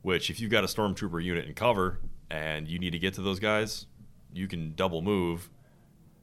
[0.03, 1.99] which if you've got a stormtrooper unit in cover
[2.31, 3.87] and you need to get to those guys,
[4.35, 5.49] you can double move,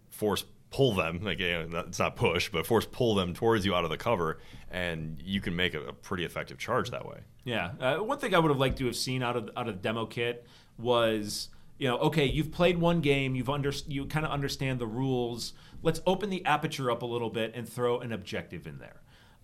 [0.09, 3.73] force pull them like you know, it's not push, but force pull them towards you
[3.75, 7.17] out of the cover, and you can make a, a pretty effective charge that way.
[7.43, 9.75] Yeah, uh, one thing I would have liked to have seen out of out of
[9.75, 10.45] the demo kit
[10.77, 14.85] was you know okay you've played one game you've under you kind of understand the
[14.87, 19.01] rules let's open the aperture up a little bit and throw an objective in there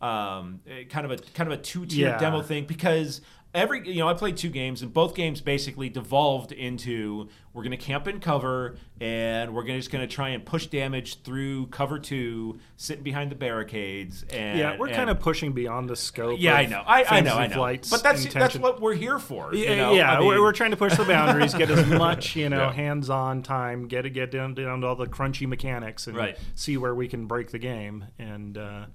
[0.08, 2.18] um, eh, kind of a kind of a two tier Yeah.
[2.20, 3.22] demo thing because
[3.54, 7.72] every you know I played two games and both games basically devolved into we're going
[7.72, 11.68] to camp in cover and we're gonna, just going to try and push damage through
[11.68, 15.96] cover two sitting behind the barricades and yeah, we're and- kind of pushing beyond the
[15.96, 16.40] scope.
[16.40, 16.84] yeah, I of know.
[16.86, 17.36] I, I know.
[17.36, 17.56] I know.
[17.56, 19.54] Flight's But that's that's what we're here for.
[19.56, 19.94] you Yeah, know?
[19.94, 20.12] yeah.
[20.14, 22.74] I mean, we're, we're trying to push the boundaries, get as much you know Yeah.
[22.74, 26.38] hands-on time, get get down down to all the crunchy mechanics, and Right.
[26.54, 28.86] see where we can break the game and uh,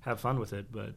[0.00, 0.66] have fun with it.
[0.72, 0.94] But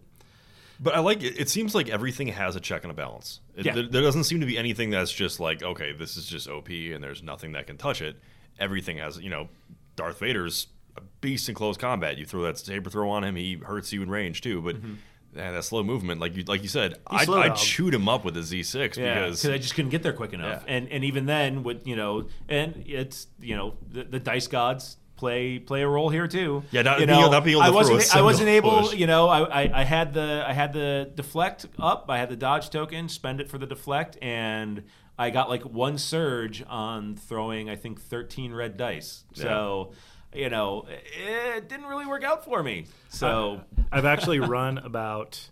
[0.79, 1.39] But I like it.
[1.39, 3.39] It seems like everything has a check and a balance.
[3.55, 3.73] It, Yeah.
[3.73, 6.69] there, there doesn't seem to be anything that's just like, okay, this is just OP
[6.69, 8.17] and there's nothing that can touch it.
[8.59, 9.49] Everything has, you know,
[9.95, 12.17] Darth Vader's a beast in close combat.
[12.17, 14.61] You throw that saber throw on him, he hurts you in range too.
[14.61, 14.93] But mm-hmm.
[15.35, 17.57] yeah, that slow movement, like you like you said, I'd dog.
[17.57, 20.33] shoot him up with a Z6 Yeah, because because I just couldn't get there quick
[20.33, 20.75] enough, Yeah.
[20.75, 24.97] and and even then, with you know, and it's you know the, the dice gods
[25.15, 26.63] play play a role here too.
[26.71, 28.81] Yeah, not you being- know, not being able to I wasn't a I wasn't able.
[28.81, 28.93] push.
[28.95, 32.05] You know, I, I I had the I had the deflect up.
[32.09, 33.09] I had the dodge token.
[33.09, 34.83] Spend it for the deflect, and
[35.17, 37.69] I got like one surge on throwing.
[37.69, 39.23] I think thirteen red dice.
[39.33, 39.91] So.
[40.35, 42.87] You know, it didn't really work out for me.
[43.09, 45.47] So I've actually run about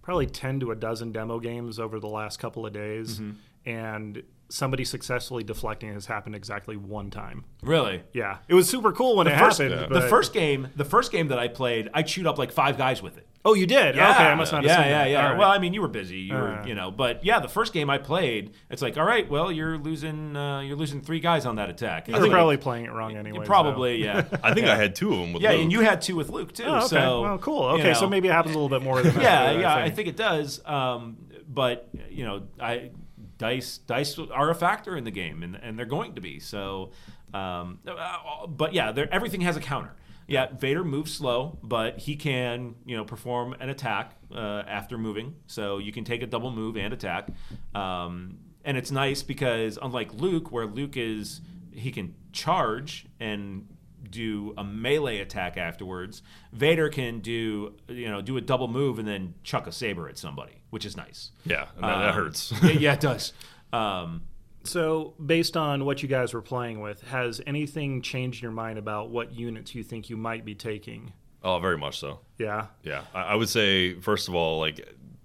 [0.00, 3.68] probably 10 to a dozen demo games over the last couple of days Mm-hmm.
[3.68, 9.16] and somebody successfully deflecting has happened exactly one time really, yeah it was super cool
[9.16, 12.26] when it first, happened the first game, the first game that I played, I chewed
[12.26, 13.26] up like five guys with it.
[13.44, 15.10] oh you did okay i must not have yeah, seen yeah, that.
[15.10, 15.22] yeah.
[15.24, 15.38] All right.
[15.38, 16.66] Well, I mean, you were busy, you were, Uh.
[16.66, 19.78] you know, but yeah, the first game I played, it's like, all right, well, you're
[19.78, 22.06] losing, uh, you're losing three guys on that attack.
[22.08, 25.32] you're probably playing it wrong anyway probably, yeah, I think I had two of them
[25.32, 25.60] with yeah, Luke.
[25.62, 26.64] and you had two with Luke too.
[26.66, 29.02] oh, okay So well cool you okay so maybe it happens a little bit more
[29.02, 30.60] than that yeah, than yeah, I think it does.
[30.64, 31.16] Um,
[31.48, 32.90] but you know, I
[33.38, 36.38] dice dice are a factor in the game, and, and they're going to be.
[36.38, 36.90] So,
[37.34, 39.92] um, uh, but yeah, everything has a counter.
[40.28, 45.34] Yeah, Vader moves slow, but he can you know perform an attack uh, after moving.
[45.46, 47.28] So you can take a double move and attack.
[47.74, 51.40] Um, and it's nice because unlike Luke, where Luke is
[51.72, 53.68] he can charge and
[54.10, 56.22] do a melee attack afterwards.
[56.52, 60.18] Vader can do you know do a double move and then chuck a saber at
[60.18, 61.30] somebody, which is nice.
[61.46, 62.52] Yeah, and that, that Um, hurts.
[62.62, 63.32] yeah, yeah, it does.
[63.72, 64.24] Um,
[64.62, 69.08] So, based on what you guys were playing with, has anything changed your mind about
[69.08, 71.12] what units you think you might be taking?
[71.42, 72.18] oh, very much so.
[72.38, 72.66] Yeah.
[72.82, 74.76] Yeah, I, I would say first of all, like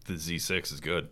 [0.05, 1.09] the Z6 is good.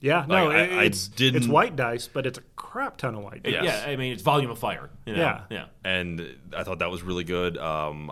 [0.00, 2.98] Yeah, no, Like, I- it- I it's didn't- it's white dice, but it's a crap
[2.98, 3.54] ton of white dice.
[3.54, 3.64] Yes.
[3.64, 4.90] Yeah, I mean it's volume of fire.
[5.06, 5.20] you know?
[5.22, 5.40] Yeah.
[5.48, 5.66] yeah.
[5.84, 7.56] and I thought that was really good.
[7.56, 8.10] Um,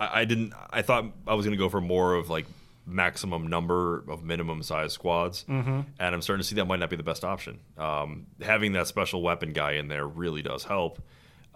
[0.00, 0.54] I, I didn't.
[0.70, 2.46] I thought I was going to go for more of like
[2.86, 5.80] maximum number of minimum size squads, mm-hmm.
[5.98, 7.60] and I'm starting to see that might not be the best option.
[7.78, 11.00] Um, having that special weapon guy in there really does help.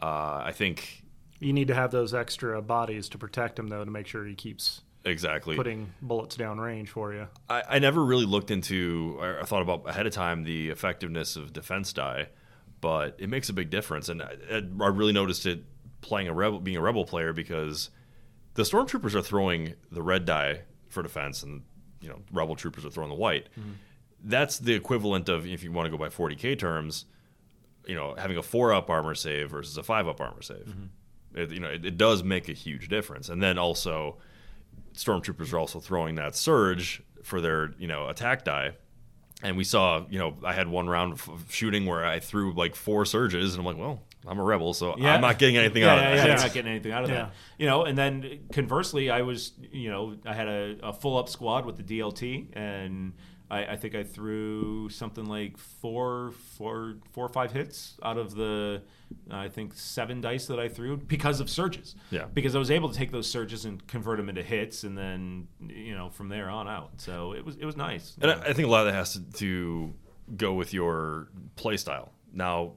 [0.00, 1.04] Uh, I think
[1.40, 4.34] You need to have those extra bodies to protect him, though, to make sure he
[4.34, 5.56] keeps exactly.
[5.56, 7.28] putting bullets down range for you.
[7.48, 11.52] I, I never really looked into I thought about ahead of time the effectiveness of
[11.52, 12.28] defense die,
[12.80, 15.64] but it makes a big difference, and I, I really noticed it
[16.00, 17.90] playing a rebel, being a rebel player because
[18.54, 20.62] the stormtroopers are throwing the red die
[20.98, 21.62] for defense, and
[22.00, 23.48] you know rebel troopers are throwing the white.
[24.22, 27.04] That's the equivalent of if you want to go by 40k terms,
[27.86, 30.66] you know, having a four up armor save versus a five up armor save.
[30.66, 31.38] Mm-hmm.
[31.38, 34.16] It, you know, it, it does make a huge difference, and then also
[34.94, 38.72] stormtroopers are also throwing that surge for their you know attack die
[39.42, 42.74] and we saw you know i had one round of shooting where i threw like
[42.74, 45.14] four surges and i'm like well i'm a rebel so Yeah.
[45.14, 47.10] i'm not getting anything yeah, out of yeah, that You're not getting anything out of
[47.10, 47.16] Yeah.
[47.16, 47.32] that.
[47.58, 51.28] You know, and then conversely, I was, you know, I had a, a full up
[51.28, 53.14] squad with the DLT, and
[53.50, 58.34] I, I think I threw something like four, four, four or five hits out of
[58.34, 58.82] the,
[59.30, 61.96] I think seven dice that I threw because of surges.
[62.10, 62.26] Yeah.
[62.32, 65.48] Because I was able to take those surges and convert them into hits, and then
[65.66, 66.90] you know from there on out.
[66.98, 68.16] So it was it was nice.
[68.20, 69.94] and I, I think a lot of that has to, to
[70.36, 72.74] go with your play style now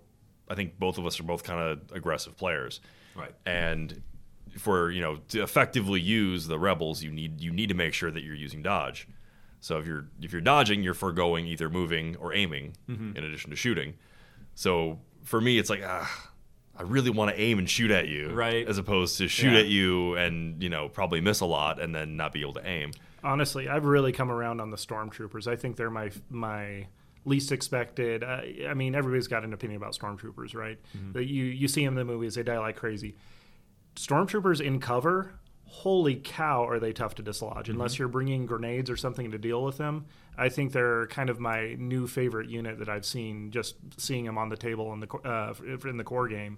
[0.52, 2.80] i think both of us are both kind of aggressive players
[3.16, 3.34] Right.
[3.46, 4.02] and
[4.58, 8.12] for you know to effectively use the rebels you need you need to make sure
[8.12, 9.08] that you're using dodge
[9.60, 13.18] so if you're if you're dodging you're foregoing either moving or aiming Mm-hmm.
[13.18, 13.94] in addition to shooting
[14.56, 16.28] so for me it's like ah
[16.74, 18.66] I really want to aim and shoot at you, Right.
[18.68, 19.60] As opposed to shoot Yeah.
[19.60, 22.66] at you and you know probably miss a lot and then not be able to
[22.66, 22.92] aim.
[23.24, 25.46] Honestly, I've really come around on the stormtroopers.
[25.48, 26.88] I think they're my my
[27.25, 28.23] least expected.
[28.23, 30.79] I, I mean, everybody's got an opinion about stormtroopers, right?
[30.97, 31.12] Mm-hmm.
[31.12, 33.15] But You you see them in the movies; they die like crazy.
[33.95, 35.34] Stormtroopers in cover,
[35.65, 37.65] holy cow, are they tough to dislodge?
[37.65, 37.73] Mm-hmm.
[37.73, 40.05] Unless you're bringing grenades or something to deal with them,
[40.38, 43.51] I think they're kind of my new favorite unit that I've seen.
[43.51, 45.53] Just seeing them on the table in the uh,
[45.86, 46.57] in the core game.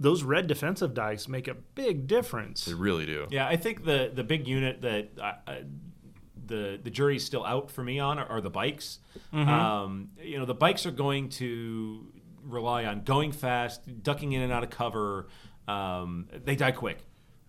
[0.00, 2.64] Those red defensive dice make a big difference.
[2.64, 3.28] They really do.
[3.30, 5.62] Yeah, I think the the big unit that I, I,
[6.52, 8.98] the the jury's still out for me on are, are the bikes.
[9.32, 12.06] Um, you know, the bikes are going to
[12.44, 15.28] rely on going fast, ducking in and out of cover.
[15.68, 16.98] Um, they die quick.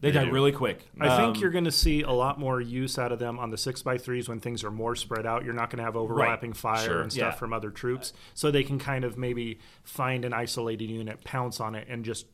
[0.02, 0.32] They, They die do.
[0.32, 0.80] really quick.
[1.00, 3.52] I think Um, you're going to see a lot more use out of them on
[3.52, 5.46] the six by threes when things are more spread out.
[5.46, 7.02] You're not going to have overlapping fire Sure.
[7.02, 7.40] and stuff Yeah.
[7.40, 11.74] from other troops, so they can kind of maybe find an isolated unit, pounce on
[11.74, 12.26] it, and just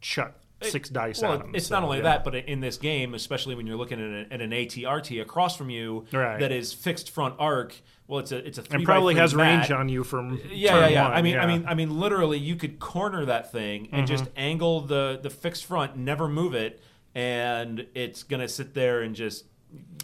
[0.00, 1.52] chuck six dice Well, at them.
[1.54, 2.04] it's So, not only yeah.
[2.04, 5.56] that, but in this game, especially when you're looking at, a, at an ATRT across
[5.56, 6.38] from you Right.
[6.40, 7.74] that is fixed front arc.
[8.06, 10.50] Well, it's a it's a three and probably three has range on you from Yeah,
[10.50, 11.02] yeah, turn yeah.
[11.04, 14.24] one, I mean, I mean, I mean, literally, you could corner that thing and just
[14.24, 14.32] Mm-hmm.
[14.38, 16.82] angle the the fixed front, never move it,
[17.14, 19.44] and it's gonna sit there and just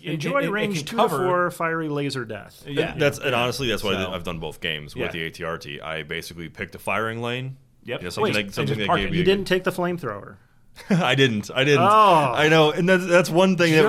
[0.03, 2.63] enjoy it- it range can two cover- to four fiery laser death.
[2.67, 5.11] Yeah, That's and honestly, that's why I So- did, I've done both games with Yeah.
[5.13, 5.81] the ATRT.
[5.83, 7.57] I basically picked a firing lane.
[7.85, 8.01] Yep.
[8.01, 9.13] You know, something Wait, that, something that gave it.
[9.13, 10.37] me You didn't take the flamethrower.
[10.91, 11.51] I didn't.
[11.55, 11.83] I didn't.
[11.83, 12.33] Oh.
[12.35, 13.85] I know, and that's that's one thing that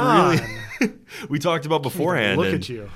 [0.80, 0.94] really
[1.30, 2.38] we talked about beforehand.
[2.38, 2.90] Look and at you.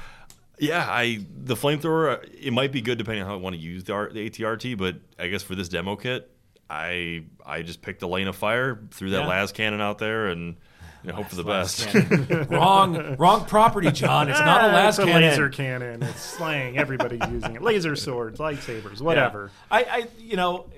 [0.60, 2.23] Yeah, I the flamethrower.
[2.39, 4.97] It might be good depending on how I want to use the, the ATRT, but
[5.17, 6.30] I guess for this demo kit,
[6.69, 9.27] I I just picked a lane of fire, threw that Yeah.
[9.27, 10.56] las cannon out there, and
[11.04, 11.88] you know, hope for the best.
[12.51, 14.30] wrong, wrong property, John.
[14.30, 16.04] It's not a Ah, last it's a laser cannon.
[16.04, 16.77] It's slang.
[16.77, 17.63] Everybody's using it.
[17.63, 19.49] Laser swords, lightsabers, whatever.
[19.71, 19.77] Yeah.
[19.77, 20.69] I, I, you know,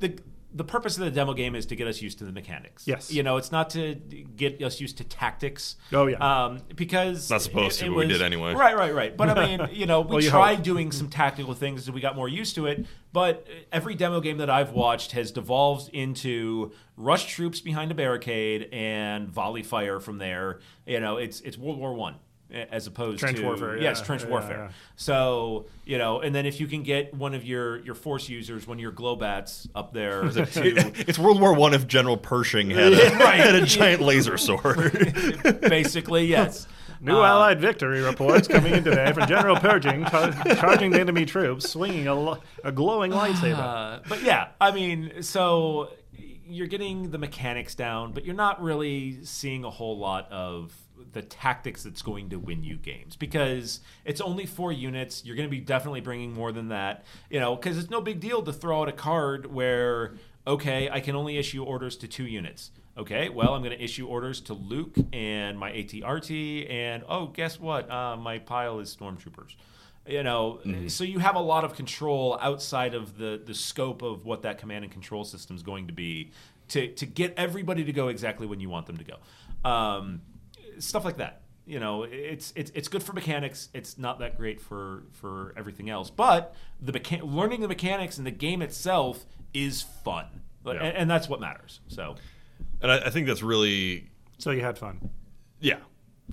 [0.00, 0.18] the
[0.52, 2.86] the purpose of the demo game is to get us used to the mechanics.
[2.86, 3.12] Yes.
[3.12, 5.76] You know, it's not to get us used to tactics.
[5.92, 6.16] Oh, yeah.
[6.44, 8.54] Um, because Not supposed to, but we did anyway.
[8.54, 9.16] Right, right, right.
[9.16, 10.64] But I mean, you know, we Well, you tried hope.
[10.64, 12.86] doing some tactical things and we got more used to it.
[13.12, 18.68] But every demo game that I've watched has devolved into rush troops behind a barricade
[18.72, 20.60] and volley fire from there.
[20.86, 22.16] You know, it's it's World War One.
[22.50, 24.56] As opposed Trench to warfare, yes, yeah, trench warfare.
[24.56, 24.70] yeah.
[24.96, 28.66] So you know, and then if you can get one of your your force users,
[28.66, 30.42] one of your glowbats up there to
[31.06, 35.60] it's World War One if General Pershing had a, had a giant laser sword.
[35.60, 36.66] basically yes.
[37.00, 41.70] New Allied victory reports coming in today from General Pershing char- charging the enemy troops,
[41.70, 43.58] swinging a, lo- a glowing lightsaber.
[43.58, 45.90] Uh, but yeah, I mean, so
[46.46, 50.72] you're getting the mechanics down, but you're not really seeing a whole lot of
[51.12, 55.24] the tactics that's going to win you games because it's only four units.
[55.24, 58.20] You're going to be definitely bringing more than that, you know, because it's no big
[58.20, 60.14] deal to throw out a card where,
[60.46, 62.70] okay, I can only issue orders to two units.
[62.96, 67.60] Okay, well, I'm going to issue orders to Luke and my ATRT, and oh, guess
[67.60, 67.88] what?
[67.88, 69.54] Uh, my pile is stormtroopers.
[70.04, 74.24] You know, so you have a lot of control outside of the the scope of
[74.24, 76.30] what that command and control system is going to be
[76.68, 79.68] to to get everybody to go exactly when you want them to go.
[79.68, 80.22] Um,
[80.78, 81.42] stuff like that.
[81.66, 83.68] You know, it's it's it's good for mechanics.
[83.74, 86.08] It's not that great for for everything else.
[86.10, 90.26] But the mecha- learning the mechanics and the game itself is fun,
[90.64, 90.72] Yeah.
[90.72, 91.80] and, and that's what matters.
[91.88, 92.16] So
[92.80, 94.08] And I, I think that's really,
[94.38, 95.10] So you had fun.
[95.60, 95.76] yeah.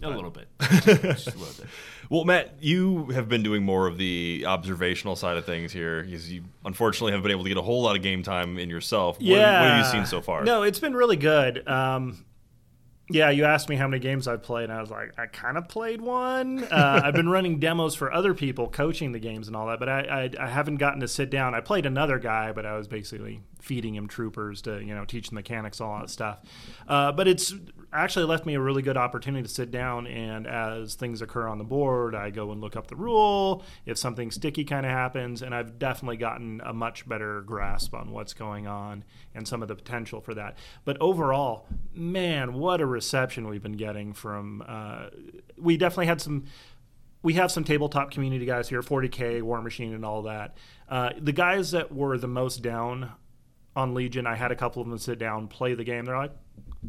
[0.03, 1.65] a little bit, just a little bit.
[2.09, 6.31] Well, Matt, you have been doing more of the observational side of things here because
[6.31, 9.15] you unfortunately haven't been able to get a whole lot of game time in yourself.
[9.17, 9.61] What, Yeah.
[9.61, 10.43] what have you seen so far?
[10.43, 11.67] No, it's been really good.
[11.67, 12.23] Um,
[13.09, 15.57] yeah, you asked me how many games I've played, and I was like, I kind
[15.57, 16.63] of played one.
[16.63, 19.89] Uh, I've been running demos for other people, coaching the games and all that, but
[19.89, 21.53] I, I, I haven't gotten to sit down.
[21.53, 25.29] I played another guy, but I was basically feeding him troopers to, you know, teach
[25.29, 26.39] the mechanics, all that stuff.
[26.87, 27.53] Uh, but it's
[27.91, 31.57] actually left me a really good opportunity to sit down, and as things occur on
[31.57, 33.63] the board, I go and look up the rule.
[33.85, 38.11] If something sticky kind of happens, and I've definitely gotten a much better grasp on
[38.11, 39.03] what's going on
[39.33, 40.57] and some of the potential for that.
[40.83, 44.63] But overall, man, what a reception we've been getting from.
[44.67, 45.07] Uh,
[45.57, 46.45] we definitely had some.
[47.23, 50.55] We have some tabletop community guys here, 40k, Warmachine, and all that.
[50.87, 53.13] Uh, the guys that were the most down
[53.75, 56.05] on Legion, I had a couple of them sit down, play the game.
[56.05, 56.31] They're like,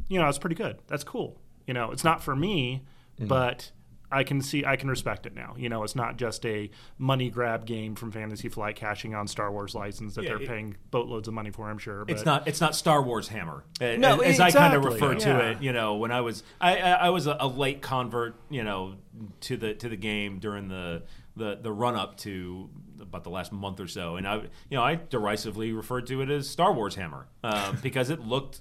[0.09, 0.79] you know, it's pretty good.
[0.87, 1.41] That's cool.
[1.67, 2.85] You know, it's not for me,
[3.19, 3.27] mm-hmm.
[3.27, 3.73] but
[4.11, 5.55] I can see, I can respect it now.
[5.59, 9.51] You know, it's not just a money grab game from Fantasy Flight cashing on Star
[9.51, 11.69] Wars license that Yeah, they're it- paying boatloads of money for.
[11.69, 12.05] I'm sure.
[12.05, 12.47] But It's not.
[12.47, 13.65] It's not Star Wars Hammer.
[13.81, 15.51] No, as, as I kind of exactly, refer to yeah.
[15.51, 15.63] it.
[15.63, 18.37] You know, when I was I I, I was a, a late convert.
[18.49, 18.95] You know,
[19.41, 21.03] to the to the game during the
[21.35, 22.71] the the run up to
[23.17, 26.31] about the last month or so, and I you know I derisively referred to it
[26.31, 28.61] as Star Wars Hammer um, because it looked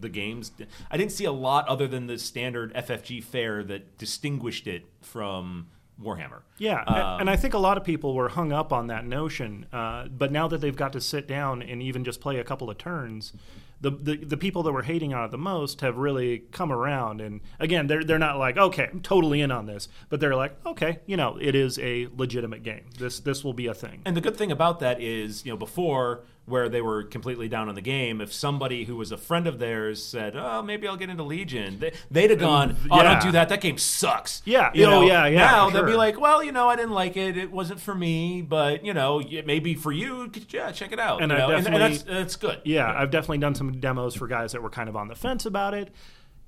[0.00, 0.52] the games.
[0.90, 5.66] I didn't see a lot other than the standard FFG fare that distinguished it from
[6.00, 6.42] Warhammer.
[6.58, 9.66] Yeah, Um, and I think a lot of people were hung up on that notion.
[9.72, 12.70] Uh, but now that they've got to sit down and even just play a couple
[12.70, 13.32] of turns,
[13.80, 17.20] the, the the people that were hating on it the most have really come around.
[17.20, 20.56] And again, they're they're not like, okay, I'm totally in on this, but they're like,
[20.64, 22.86] okay, you know, it is a legitimate game.
[22.98, 24.02] This this will be a thing.
[24.04, 27.68] And the good thing about that is, you know, before where they were completely down
[27.68, 30.96] on the game, if somebody who was a friend of theirs said, "Oh, maybe I'll
[30.96, 33.02] get into Legion," they, they'd have gone, "Oh, yeah.
[33.14, 33.48] don't do that.
[33.48, 34.70] That game sucks." Yeah.
[34.72, 35.06] you Oh, know.
[35.06, 37.36] yeah, yeah, Now they'll be like, "Well, you know, I didn't like it.
[37.36, 40.30] It wasn't for me, but you know, it may be for you.
[40.50, 41.50] Yeah, check it out." And you know?
[41.50, 42.60] and, and that's that's good.
[42.64, 45.46] Yeah, I've definitely done some demos for guys that were kind of on the fence
[45.46, 45.92] about it.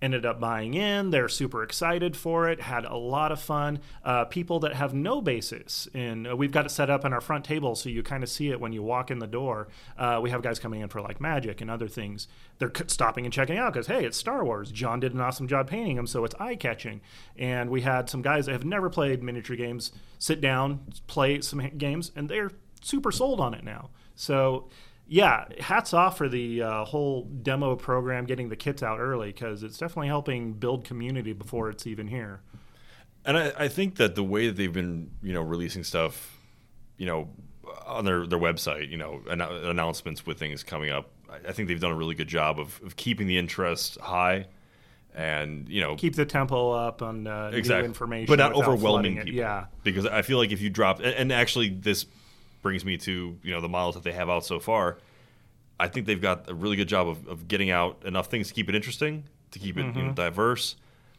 [0.01, 1.11] Ended up buying in.
[1.11, 2.61] They're super excited for it.
[2.61, 3.81] Had a lot of fun.
[4.05, 7.21] Uh, people that have no basis and uh, we've got it set up in our
[7.21, 9.67] front table so you kind of see it when you walk in the door.
[9.97, 12.29] Uh, we have guys coming in for like magic and other things.
[12.59, 14.71] They're stopping and checking out because hey, it's Star Wars.
[14.71, 17.01] John did an awesome job painting them, so it's eye catching.
[17.37, 21.61] And we had some guys that have never played miniature games sit down, play some
[21.77, 23.91] games, and they're super sold on it now.
[24.15, 24.69] So
[25.09, 29.63] yeah, hats off for the uh, whole demo program, getting the kits out early because
[29.63, 32.43] it's definitely helping build community before it's even here.
[33.25, 36.39] And I, I think that the way that they've been, you know, releasing stuff,
[36.99, 37.31] you know,
[37.87, 41.69] on their, their website, you know, annou- announcements with things coming up, I, I think
[41.69, 44.47] they've done a really good job of, of keeping the interest high
[45.15, 47.83] and, you know, Keep the tempo up on uh, exactly.
[47.83, 49.25] new information, but not overwhelming flooding it.
[49.25, 49.39] people.
[49.41, 52.05] Yeah, because I feel like if you drop, and, and actually this
[52.63, 54.99] brings me to you know the models that they have out so far.
[55.81, 58.55] I think they've got a really good job of, of getting out enough things to
[58.55, 60.07] keep it interesting, to keep it Mm-hmm.
[60.09, 60.75] know, diverse,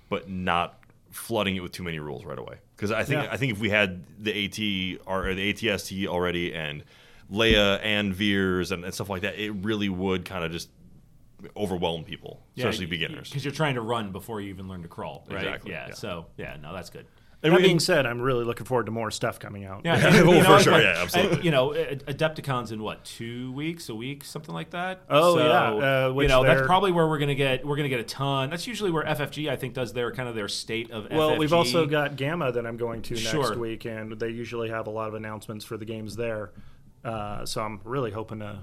[0.09, 0.77] but not
[1.11, 2.55] flooding it with too many rules right away.
[2.75, 3.29] Because I think Yeah.
[3.31, 6.83] I think if we had the AT or the ATST already and
[7.31, 10.69] Leia and Veers and, and stuff like that, it really would kind of just
[11.55, 13.29] overwhelm people, especially beginners.
[13.29, 15.37] because you're trying to run before you even learn to crawl, right?
[15.37, 15.93] Exactly, Yeah, yeah.
[15.93, 17.05] So yeah, no, that's good.
[17.41, 19.83] And that being said, I'm really looking forward to more stuff coming out.
[19.85, 21.35] Yeah, Yeah, well, you for sure, like- yeah, absolutely.
[21.37, 25.03] and, you know, Adepticon's in what two weeks, a week, something like that.
[25.09, 28.01] Oh, So, yeah, uh, you know that's probably where we're gonna get we're gonna get
[28.01, 28.49] a ton.
[28.49, 31.07] That's usually where FFG I think does their kind of their state of.
[31.11, 33.57] Well, we've also got GAMA that I'm going to next Sure.
[33.57, 36.51] week, and they usually have a lot of announcements for the games there.
[37.05, 38.59] Uh, so I'm really hoping to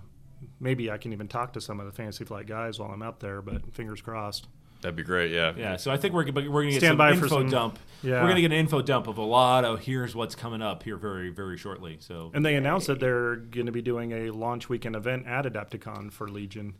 [0.60, 3.20] maybe I can even talk to some of the Fantasy Flight guys while I'm out
[3.20, 4.48] there, but fingers crossed.
[4.82, 5.32] That'd be great.
[5.32, 5.52] Yeah.
[5.56, 7.48] Yeah, so I think we're we're going to get Stand some by info for some-
[7.48, 7.78] dump.
[8.02, 8.14] Yeah.
[8.20, 10.82] We're going to get an info dump of a lot of here's what's coming up
[10.82, 11.96] here very very shortly.
[12.00, 15.44] So And they announced that they're going to be doing a launch weekend event at
[15.46, 16.74] Adepticon for Legion.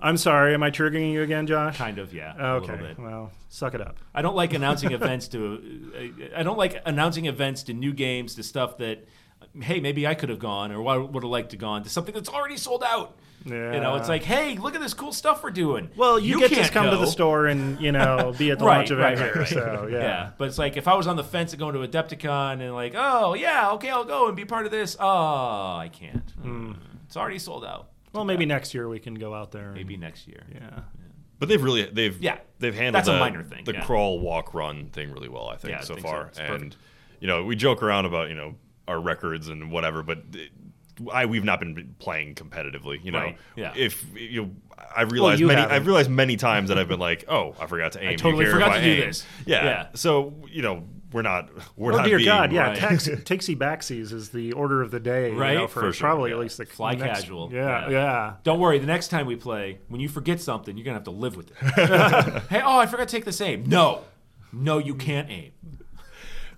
[0.00, 1.76] I'm sorry, am I triggering you again, Josh?
[1.76, 2.98] kind of yeah, a Okay, little bit.
[3.00, 3.96] well, suck it up.
[4.14, 6.22] I don't like announcing events to.
[6.36, 9.06] I don't like announcing events to new games to stuff that.
[9.60, 12.28] Hey, maybe I could have gone, or would have liked to gone to something that's
[12.28, 13.16] already sold out.
[13.50, 15.90] You know, it's like, hey, look at this cool stuff we're doing.
[15.96, 18.64] Well, you, get to can't come to the store and you know be at the
[18.64, 19.48] right, launch event right, right, right.
[19.48, 20.30] So yeah.
[20.38, 22.94] but it's like if I was on the fence of going to Adepticon and like,
[22.96, 24.96] oh yeah, okay, I'll go and be part of this.
[24.98, 26.30] Oh, I can't.
[26.42, 26.72] Hmm.
[27.06, 27.88] It's already sold out.
[28.12, 29.66] Well, maybe next year we can go out there.
[29.66, 30.42] and- Maybe next year.
[30.54, 30.80] Yeah.
[31.38, 32.38] But they've really they've Yeah.
[32.58, 33.84] they've handled That's a the, minor thing, the yeah.
[33.84, 36.48] crawl walk run thing really well I think Yeah, I so think far It's and
[36.48, 36.76] perfect.
[37.20, 38.56] you know we joke around about you know
[38.88, 40.50] our records and whatever but it-
[41.12, 43.72] I we've not been playing competitively you know Right, yeah.
[43.76, 44.50] if you know,
[44.96, 45.74] I've realized you many haven't.
[45.76, 48.16] I've realized many times that I've been like oh I forgot to aim Do you
[48.18, 49.00] totally care forgot to I do aim?
[49.00, 49.26] this.
[49.46, 49.64] yeah.
[49.64, 49.86] Yeah.
[49.94, 52.52] so you know we're not we're Oh not dear being God!
[52.52, 52.76] Yeah, right.
[52.76, 55.56] tax, takesy backsies is the order of the day, you Right?
[55.56, 56.36] know, for, For sure, probably yeah.
[56.36, 57.50] at least the Fly next- casual.
[57.50, 57.90] Yeah, Yeah.
[57.90, 58.34] yeah.
[58.44, 58.78] Don't worry.
[58.78, 61.50] The next time we play, when you forget something, you're gonna have to live with
[61.50, 61.56] it.
[62.50, 63.64] hey, oh, I forgot to take this aim.
[63.66, 64.02] No,
[64.52, 65.52] no, you can't aim.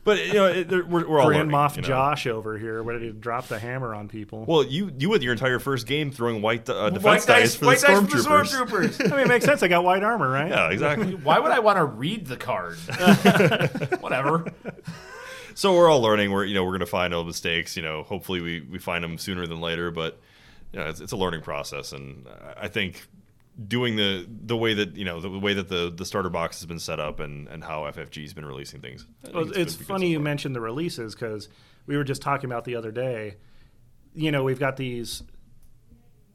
[0.05, 1.89] But you know it, there- we're, we're all Grand learning, Moff you know?
[1.89, 4.45] Josh over here, ready to drop the hammer on people.
[4.47, 7.65] well you you with your entire first game throwing white uh, defense White dice, for
[7.67, 8.67] the dice for the stormtroopers
[8.99, 9.13] stormtroopers.
[9.13, 9.63] I mean, it makes sense.
[9.63, 10.51] I got white armor, right?
[10.51, 12.77] yeah exactly Why would I want to read the card?
[14.01, 14.47] Whatever.
[15.55, 16.31] So we're all learning.
[16.31, 17.77] We're you know we're going to find all mistakes.
[17.77, 19.91] You know, hopefully we, we find them sooner than later.
[19.91, 20.19] But
[20.73, 22.27] you know, it's, it's a learning process, and
[22.57, 23.07] I think
[23.67, 26.67] doing the the way that you know the way that the the starter box has
[26.67, 29.07] been set up and and how FFG's been releasing things.
[29.33, 31.49] Well, been it's funny so you mentioned the releases because
[31.87, 33.37] we were just talking about the other day.
[34.15, 35.23] You know, we've got these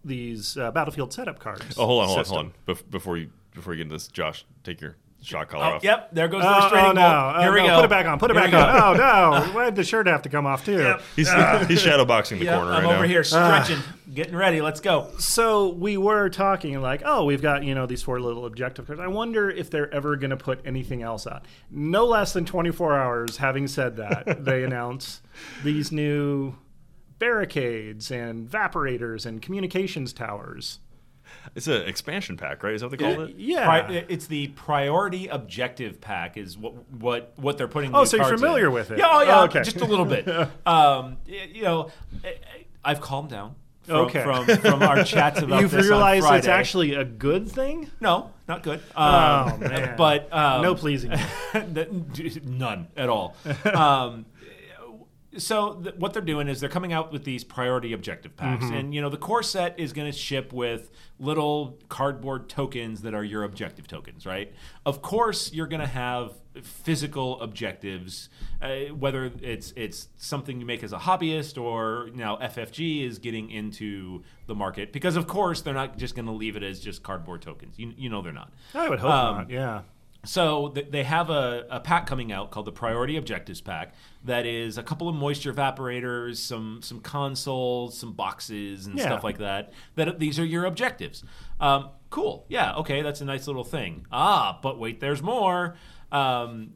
[0.03, 1.75] these uh, battlefield setup cards.
[1.77, 2.53] Oh, hold on, hold on, hold on.
[2.67, 4.95] Bef- before you before you get into this, Josh, take your
[5.25, 5.83] shot collar Oh, off.
[5.83, 6.09] yep.
[6.13, 7.01] There goes the Oh, oh restraining oh, no!
[7.01, 7.35] bolt.
[7.37, 7.67] Oh, Here we no.
[7.67, 7.75] go.
[7.77, 8.19] Put it back on.
[8.19, 8.97] Put it Here back on.
[8.97, 9.53] Oh no!
[9.53, 10.77] Why did the shirt have to come off too?
[10.77, 11.01] Yep.
[11.15, 11.27] He's
[11.67, 13.07] he's shadowboxing the Yep, corner I'm right over now.
[13.09, 13.63] here ah.
[13.63, 14.61] stretching, getting ready.
[14.61, 15.09] Let's go.
[15.19, 19.01] So we were talking like, oh, we've got you know these four little objective cards.
[19.01, 21.45] I wonder if they're ever going to put anything else out.
[21.71, 23.37] No less than 24 hours.
[23.37, 25.21] Having said that, they announce
[25.63, 26.55] these new
[27.19, 30.79] barricades and evaporators and communications towers.
[31.55, 32.73] It's an expansion pack, right?
[32.73, 33.35] Is that what they call it?
[33.37, 33.65] Yeah.
[33.65, 37.95] Pri- it's the priority objective pack is what what what they're putting.
[37.95, 38.73] Oh, these so you're familiar in.
[38.73, 38.97] with it.
[38.99, 39.63] Yeah, oh yeah, Oh, okay.
[39.63, 40.27] just a little bit.
[40.67, 41.91] um, you know,
[42.23, 42.37] I-
[42.83, 43.55] I've calmed down.
[43.83, 44.23] From, Okay.
[44.23, 45.61] From from our chats about this.
[45.61, 47.91] You've this realized on it's actually a good thing.
[48.01, 48.81] no, not good.
[48.97, 49.03] Oh
[49.53, 49.93] Um, man!
[49.95, 51.13] But um, no pleasing.
[52.43, 53.35] none at all.
[53.73, 54.25] Um,
[55.37, 58.73] so th- what they're doing is they're coming out with these priority objective packs, Mm-hmm.
[58.73, 63.13] and you know the core set is going to ship with little cardboard tokens that
[63.13, 64.53] are your objective tokens, right?
[64.85, 68.29] Of course, you're going to have physical objectives,
[68.61, 73.49] uh, whether it's it's something you make as a hobbyist or now FFG is getting
[73.49, 77.03] into the market because of course they're not just going to leave it as just
[77.03, 77.77] cardboard tokens.
[77.77, 78.51] You you know they're not.
[78.73, 79.49] I would hope Um, not.
[79.49, 79.81] Yeah.
[80.23, 83.93] So th- they have a, a pack coming out called the Priority Objectives Pack
[84.25, 89.05] that is a couple of moisture evaporators, some some consoles, some boxes, and Yeah.
[89.05, 89.71] stuff like that.
[89.95, 91.23] That these are your objectives.
[91.59, 92.45] Um, cool.
[92.49, 92.75] Yeah.
[92.75, 93.01] Okay.
[93.01, 94.05] That's a nice little thing.
[94.11, 95.75] Ah, but wait, there's more.
[96.15, 96.73] Um,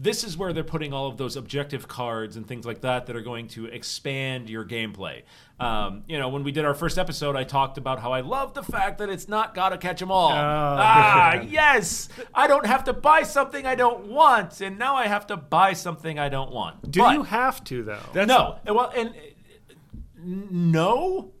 [0.00, 3.16] this is where they're putting all of those objective cards and things like that that
[3.16, 5.22] are going to expand your gameplay.
[5.58, 8.54] Um, you know, when we did our first episode, I talked about how I love
[8.54, 10.30] the fact that it's not gotta catch 'em all.
[10.32, 11.50] ah, good.
[11.50, 15.36] yes, I don't have to buy something I don't want, and now I have to
[15.36, 16.88] buy something I don't want.
[16.90, 18.24] Do But- you have to though?
[18.24, 19.74] no, well, and uh,
[20.16, 21.32] no,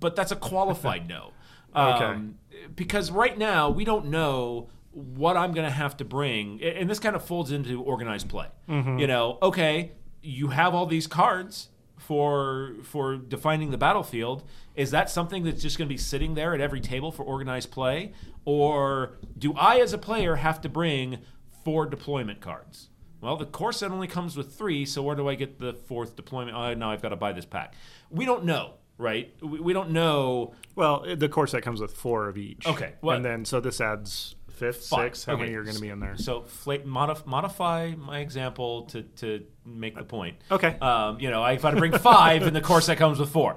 [0.00, 1.32] but that's a qualified no.
[1.74, 2.36] Um,
[2.74, 6.98] Because right now we don't know what I'm going to have to bring, and this
[6.98, 8.46] kind of folds into organized play.
[8.66, 8.98] Mm-hmm.
[8.98, 9.92] You know, okay,
[10.22, 11.68] you have all these cards
[11.98, 14.42] for for defining the battlefield.
[14.74, 17.70] Is that something that's just going to be sitting there at every table for organized
[17.70, 18.12] play,
[18.46, 21.18] or do I, as a player, have to bring
[21.62, 22.88] four deployment cards?
[23.20, 26.16] Well, the core set only comes with three, so where do I get the fourth
[26.16, 26.56] deployment?
[26.56, 27.74] Oh, now I've got to buy this pack.
[28.10, 29.34] We don't know, right?
[29.42, 30.54] We, we don't know.
[30.74, 32.66] Well, the core set comes with four of each.
[32.66, 35.26] Okay, well- and then so this adds fifth, sixth.
[35.26, 35.42] How Okay.
[35.42, 36.16] many are going to be in there?
[36.16, 40.36] So fla- modif- modify my example to, to make the point.
[40.50, 40.76] Okay.
[40.80, 43.56] Um, you know, I've got to bring five, and the course that comes with four.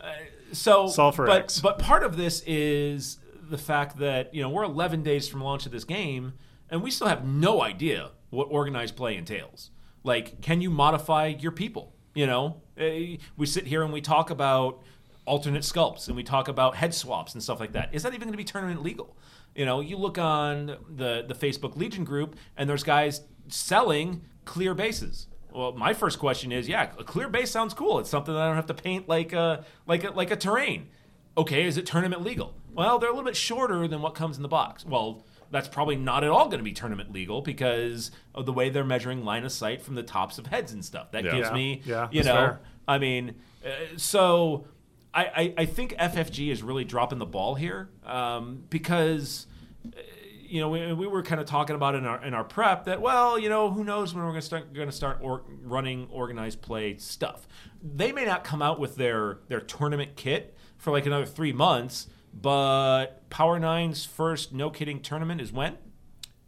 [0.00, 0.12] Uh,
[0.52, 1.60] so, Solve for but, X.
[1.60, 3.18] But part of this is
[3.48, 6.32] the fact that you know we're 11 days from launch of this game,
[6.70, 9.70] and we still have no idea what organized play entails.
[10.02, 11.94] Like, can you modify your people?
[12.14, 14.82] You know, Eh, we sit here and we talk about
[15.26, 17.90] alternate sculpts and we talk about head swaps and stuff like that.
[17.92, 19.16] Is that even going to be tournament legal?
[19.54, 24.74] You know, you look on the the Facebook Legion group, and there's guys selling clear
[24.74, 25.26] bases.
[25.52, 27.98] Well, my first question is, yeah, a clear base sounds cool.
[27.98, 30.88] It's something that I don't have to paint like a like a, like a terrain.
[31.36, 32.54] Okay, is it tournament legal?
[32.72, 34.84] Well, they're a little bit shorter than what comes in the box.
[34.86, 38.68] Well, that's probably not at all going to be tournament legal because of the way
[38.70, 41.10] they're measuring line of sight from the tops of heads and stuff.
[41.10, 41.32] That Yeah.
[41.32, 42.60] gives me, yeah, you know, fair.
[42.86, 43.34] I mean,
[43.64, 44.66] uh, so
[45.12, 49.46] I, I, I think FFG is really dropping the ball here um, because
[49.84, 50.00] uh,
[50.42, 53.00] you know we, we were kind of talking about in our in our prep that
[53.00, 56.08] well you know who knows when we're going to start going to start or, running
[56.10, 57.48] organized play stuff.
[57.82, 62.08] They may not come out with their their tournament kit for like another three months,
[62.32, 65.76] but Power Nine's first no kidding tournament is when.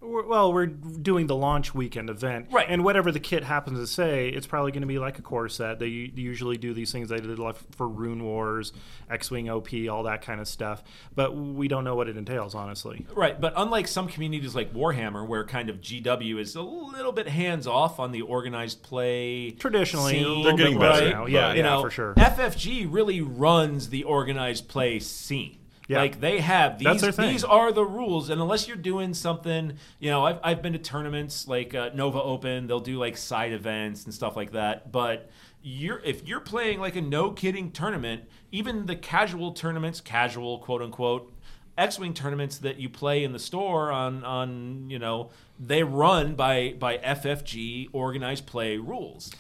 [0.03, 2.67] We're- Well, we're doing the launch weekend event, Right.
[2.69, 5.49] And whatever the kit happens to say, it's probably going to be like a core
[5.49, 5.79] set.
[5.79, 7.09] They usually do these things.
[7.09, 8.73] They did like for Runewars,
[9.11, 10.83] X-wing OP, all that kind of stuff.
[11.15, 13.07] But we don't know what it entails, honestly.
[13.15, 17.29] Right, but unlike some communities like Warhammer, where kind of GW is a little bit
[17.29, 21.23] hands off on the organized play, Traditionally, scene, They're getting better, now.
[21.25, 22.15] but- Yeah, you yeah, know, for sure.
[22.17, 25.59] FFG really runs the organized play scene.
[25.89, 25.99] Yeah.
[25.99, 26.87] Like they have these.
[27.16, 30.78] These are the rules, and unless you're doing something, you know, I've, I've been to
[30.78, 32.66] tournaments like uh, Nova Open.
[32.66, 34.93] They'll do like side events and stuff like that.
[34.93, 35.28] But
[35.62, 40.83] you're if you're playing like a no kidding tournament, even the casual tournaments, casual quote
[40.83, 41.33] unquote,
[41.76, 46.74] X-wing tournaments that you play in the store on on you know they run by
[46.78, 49.33] by FFG organized play rules.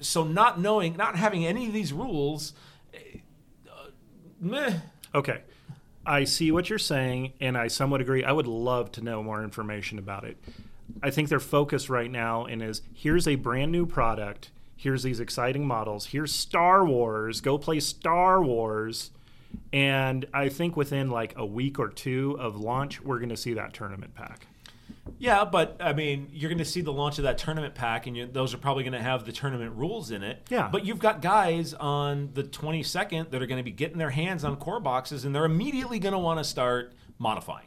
[0.00, 2.52] So not knowing, not having any of these rules,
[2.92, 3.18] eh,
[3.70, 3.90] uh,
[4.40, 4.80] meh.
[5.14, 5.40] Okay.
[6.06, 8.22] I see what you're saying, and I somewhat agree.
[8.22, 10.36] I would love to know more information about it.
[11.02, 15.18] I think their focus right now in is here's a brand new product, here's these
[15.18, 19.10] exciting models, here's Star Wars, go play Star Wars.
[19.72, 23.54] And I think within like a week or two of launch, we're going to see
[23.54, 24.46] that tournament pack.
[25.18, 28.16] Yeah, but I mean, you're going to see the launch of that tournament pack, and
[28.16, 30.46] you, those are probably going to have the tournament rules in it.
[30.50, 30.68] Yeah.
[30.70, 34.44] But you've got guys on the 22nd that are going to be getting their hands
[34.44, 37.66] on core boxes, and they're immediately going to want to start modifying.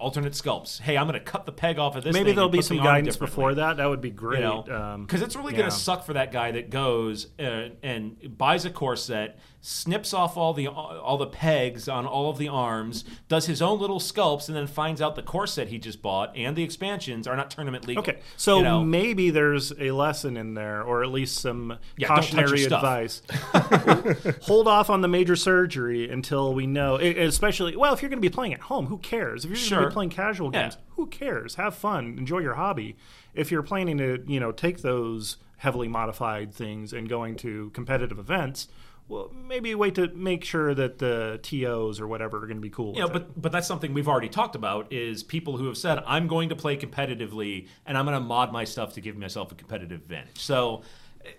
[0.00, 0.80] Alternate sculpts.
[0.80, 2.14] Hey, I'm going to cut the peg off of this.
[2.14, 3.76] Maybe there'll and be some the guidance before that.
[3.76, 4.38] That would be great.
[4.40, 5.58] You know, Um, because it's really yeah.
[5.60, 10.14] going to suck for that guy that goes uh, and buys a core set, snips
[10.14, 14.00] off all the all the pegs on all of the arms, does his own little
[14.00, 17.36] sculpts, and then finds out the core set he just bought and the expansions are
[17.36, 18.02] not tournament legal.
[18.02, 18.82] Okay, so You know?
[18.82, 22.64] maybe there's a lesson in there, or at least some Yeah, don't touch your cautionary
[22.64, 23.22] advice.
[24.42, 26.96] Hold off on the major surgery until we know.
[26.96, 29.44] Especially, well, if you're going to be playing at home, who cares?
[29.44, 29.89] If you're Sure.
[29.90, 30.62] Be playing casual Yeah.
[30.62, 31.56] games, who cares?
[31.56, 32.96] Have fun, enjoy your hobby.
[33.34, 38.18] If you're planning to, you know, take those heavily modified things and going to competitive
[38.18, 38.68] events.
[39.08, 42.70] Well, maybe wait to make sure that the TOs or whatever are going to be
[42.70, 42.94] cool.
[42.96, 43.12] Yeah, it.
[43.12, 46.48] but but that's something we've already talked about is people who have said I'm going
[46.50, 50.00] to play competitively and I'm going to mod my stuff to give myself a competitive
[50.00, 50.38] advantage.
[50.38, 50.82] So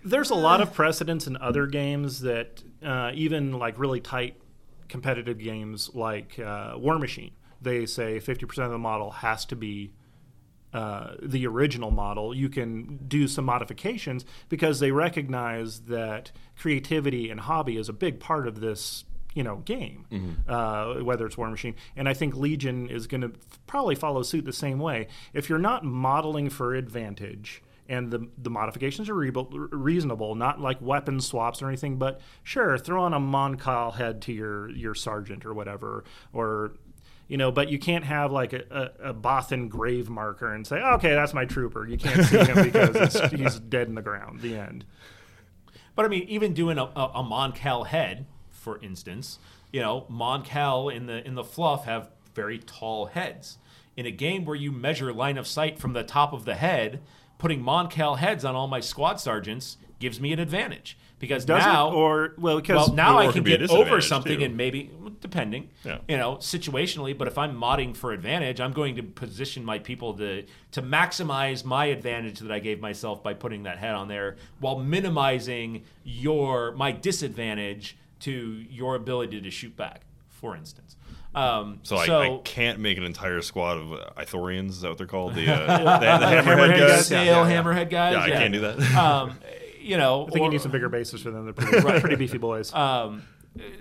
[0.04, 4.36] there's a lot of precedents in other games that uh, even like really tight
[4.88, 7.32] competitive games like uh, Warmachine,
[7.62, 9.92] they say 50% of the model has to be
[10.72, 12.34] uh, the original model.
[12.34, 18.20] You can do some modifications because they recognize that creativity and hobby is a big
[18.20, 19.04] part of this.
[19.34, 20.04] You know, game,
[20.46, 23.32] uh, whether it's Warmachine, and I think Legion is going to
[23.66, 25.08] probably follow suit the same way.
[25.32, 30.82] If you're not modeling for advantage, and the the modifications are re- reasonable, not like
[30.82, 31.96] weapon swaps or anything.
[31.96, 36.04] But sure, throw on a Mon Cal head to your your sergeant or whatever,
[36.34, 36.74] or
[37.32, 37.50] you know.
[37.50, 41.32] But you can't have like a, a, a Bothan grave marker and say, okay, that's
[41.32, 41.88] my trooper.
[41.88, 44.42] You can't see him because it's, he's dead in the ground.
[44.42, 44.84] The end.
[45.96, 49.38] But I mean, even doing a, a, a Mon Cal head, for instance,
[49.72, 53.56] you know, Mon Cal in the in the fluff have very tall heads.
[53.96, 57.00] In a game where you measure line of sight from the top of the head,
[57.38, 61.62] putting Mon Cal heads on all my squad sergeants gives me an advantage because Does
[61.64, 64.40] now it or well because well, now I can could be a get over something
[64.40, 64.44] too.
[64.44, 65.98] and maybe depending, Yeah.
[66.08, 67.16] you know, situationally.
[67.16, 71.64] But if I'm modding for advantage, I'm going to position my people to to maximize
[71.64, 76.72] my advantage that I gave myself by putting that head on there, while minimizing your
[76.72, 78.32] my disadvantage to
[78.68, 80.96] your ability to shoot back, for instance.
[81.36, 84.68] Um, So, I, I can't make an entire squad of uh, Ithorians.
[84.70, 85.34] Is that what they're called?
[85.34, 87.08] The, uh, the, the hammerhead Hammerhead guys.
[87.08, 87.62] guys, yeah, yeah.
[87.62, 88.12] hammerhead guys.
[88.14, 88.94] Yeah, I can't do that.
[88.96, 89.38] um,
[89.82, 91.44] you know, I think or- you need some bigger bases for them.
[91.44, 92.72] They're pretty, pretty beefy boys.
[92.82, 93.22] Um,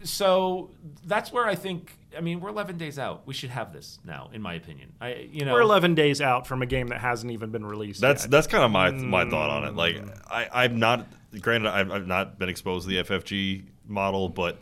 [0.04, 0.70] so
[1.06, 1.98] that's where I think.
[2.18, 3.26] I mean, we're 11 days out.
[3.26, 4.92] We should have this now, in my opinion.
[5.00, 8.02] I, you know, We're 11 days out from a game that hasn't even been released.
[8.02, 8.32] That's yet.
[8.32, 9.76] that's kind of my my thought on it.
[9.76, 10.22] Like Mm.
[10.30, 11.08] I I'm not
[11.40, 14.60] granted I've, I've not been exposed to the FFG model, but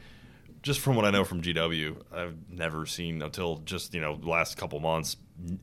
[0.61, 4.29] just from what I know from GW, I've never seen until just you know the
[4.29, 5.17] last couple months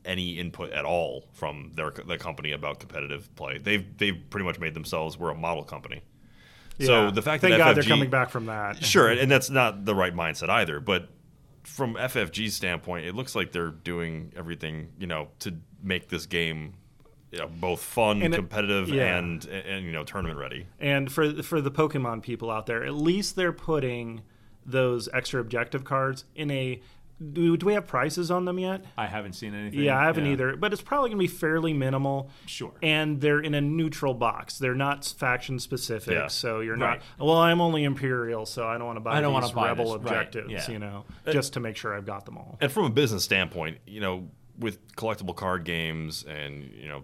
[0.05, 3.57] any input at all from their the company about competitive play.
[3.59, 6.01] They've they've pretty much made themselves we're a model company.
[6.79, 7.11] So Yeah.
[7.11, 8.83] the fact thank that God FFG, they're coming back from that.
[8.83, 10.79] Sure, and that's not the right mindset either.
[10.79, 11.09] But
[11.63, 16.73] from FFG's standpoint, it looks like they're doing everything you know to make this game
[17.31, 19.17] you know, both fun, And it- competitive, yeah.
[19.17, 20.65] and, and you know tournament ready.
[20.79, 24.21] And for for the Pokemon people out there, at least they're putting
[24.67, 26.81] those extra objective cards in a.
[27.33, 28.85] Do, do we have prices on them yet?
[28.95, 29.79] I haven't seen anything.
[29.79, 30.55] Yeah, I haven't either.
[30.55, 32.29] But it's probably going to be fairly minimal.
[32.45, 32.71] Sure.
[32.83, 34.59] And they're in a neutral box.
[34.59, 36.13] They're not faction specific.
[36.13, 36.27] Yeah.
[36.27, 37.01] So you're Right.
[37.17, 37.25] not.
[37.27, 39.67] Well, I'm only Imperial, so I don't want to buy I don't these wanna buy
[39.69, 39.93] Rebel this.
[39.93, 40.01] Right.
[40.27, 40.51] objectives.
[40.51, 40.71] Yeah.
[40.71, 42.59] You know, uh, just to make sure I've got them all.
[42.61, 44.27] And from a business standpoint, you know,
[44.59, 47.01] with collectible card games and you know,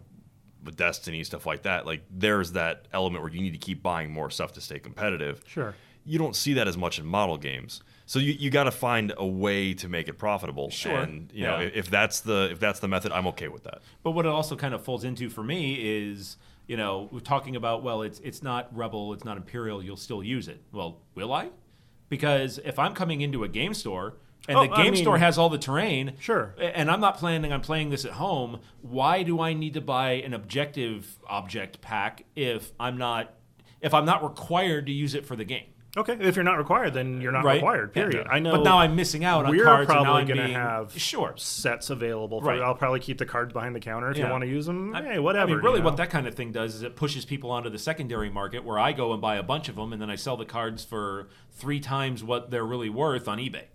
[0.64, 4.12] with Destiny stuff like that, like there's that element where you need to keep buying
[4.14, 5.42] more stuff to stay competitive.
[5.48, 5.74] Sure.
[6.06, 7.82] You don't see that as much in model games.
[8.06, 10.70] So you, you got to find a way to make it profitable.
[10.70, 11.00] Sure.
[11.00, 11.70] And you know, Yeah.
[11.74, 13.82] if that's the if that's the method, I'm okay with that.
[14.04, 16.36] But what it also kind of folds into for me is,
[16.68, 19.82] you know, we're talking about well, it's it's not Rebel, it's not Imperial.
[19.84, 20.62] You'll still use it.
[20.74, 21.50] Well, will I?
[22.10, 24.16] Because if I'm coming into a game store
[24.48, 26.54] and Oh, the I game mean- store has all the terrain, Sure.
[26.60, 30.12] and I'm not planning on playing this at home, why do I need to buy
[30.14, 33.34] an objective object pack if I'm not
[33.82, 35.66] if I'm not required to use it for the game?
[35.96, 36.18] Okay.
[36.20, 37.56] If you're not required, then you're not Right.
[37.56, 37.92] required.
[37.96, 38.04] Yeah.
[38.10, 38.28] Period.
[38.30, 38.52] I know.
[38.54, 39.90] But now I'm missing out on we're cards.
[39.90, 41.34] and now probably going to being- have sure.
[41.38, 42.42] sets available.
[42.42, 42.62] For, Right.
[42.62, 44.96] I'll probably keep the cards behind the counter if you want to use them.
[44.96, 45.52] I- hey, whatever.
[45.52, 47.70] I mean, really, you what that kind of thing does is it pushes people onto
[47.70, 50.16] the secondary market where I go and buy a bunch of them, and then I
[50.16, 53.66] sell the cards for three times what they're really worth on eBay.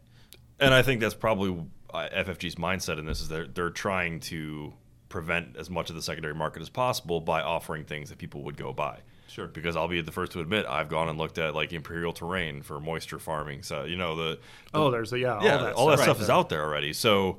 [0.59, 1.65] And I think that's probably
[1.95, 4.75] uh, FFG's mindset in this is they're they're trying to
[5.09, 8.57] prevent as much of the secondary market as possible by offering things that people would
[8.59, 8.99] go buy.
[9.29, 9.47] Sure.
[9.47, 12.63] Because I'll be the first to admit I've gone and looked at like imperial terrain
[12.63, 13.63] for moisture farming.
[13.63, 14.39] So you know the,
[14.73, 15.43] the Oh, there's a yeah.
[15.43, 16.93] yeah all that all that stuff stuff right is out there already.
[16.93, 17.39] So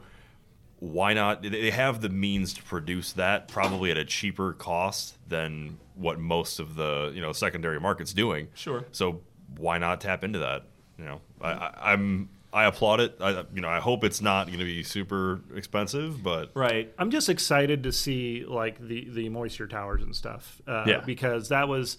[0.79, 1.41] why not?
[1.41, 6.19] They they have the means to produce that probably at a cheaper cost than what
[6.19, 8.47] most of the you know secondary market's doing.
[8.53, 8.85] Sure.
[8.91, 9.21] So
[9.57, 10.63] why not tap into that?
[10.97, 13.17] You know, I, I, I'm I applaud it.
[13.19, 16.91] I you know I hope it's not going to be super expensive, but Right.
[16.97, 20.61] I'm just excited to see like the the moisture towers and stuff.
[20.67, 20.99] Uh, Yeah.
[21.01, 21.97] Because that was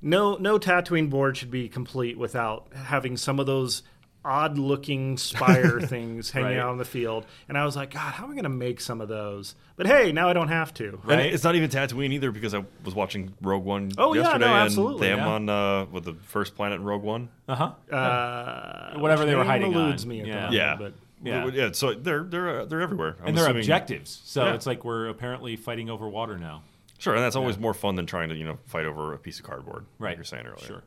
[0.00, 3.82] no no Tatooine board should be complete without having some of those
[4.26, 6.58] odd looking spire things hanging Right.
[6.58, 7.24] out in the field.
[7.48, 9.54] And I was like, God, how am I going to make some of those?
[9.76, 10.98] But hey, now I don't have to.
[11.08, 14.44] And it's not even Tatooine either because I was watching Rogue One Oh, yeah, yesterday,
[14.46, 15.28] no, and absolutely, they have yeah.
[15.28, 17.28] on uh, with the first planet in Rogue One.
[17.48, 17.94] Uh huh.
[17.94, 20.08] Uh, Whatever they were hiding eludes on.
[20.08, 20.34] me at Yeah.
[20.34, 21.46] moment, Yeah, but Yeah.
[21.52, 21.72] yeah.
[21.72, 24.54] So they're they're uh, they're everywhere, I'm And they're assuming- objectives, so Yeah.
[24.54, 26.62] it's like we're apparently fighting over water now.
[26.98, 29.38] Sure, and that's always more fun than trying to you know fight over a piece
[29.38, 29.84] of cardboard.
[29.98, 30.16] like Right.
[30.16, 30.66] you're saying earlier.
[30.66, 30.82] Sure.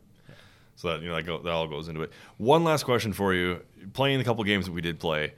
[0.80, 2.12] So that you know that, go, that all goes into it.
[2.38, 3.60] One last question for you:
[3.92, 5.34] playing the couple games that we did play,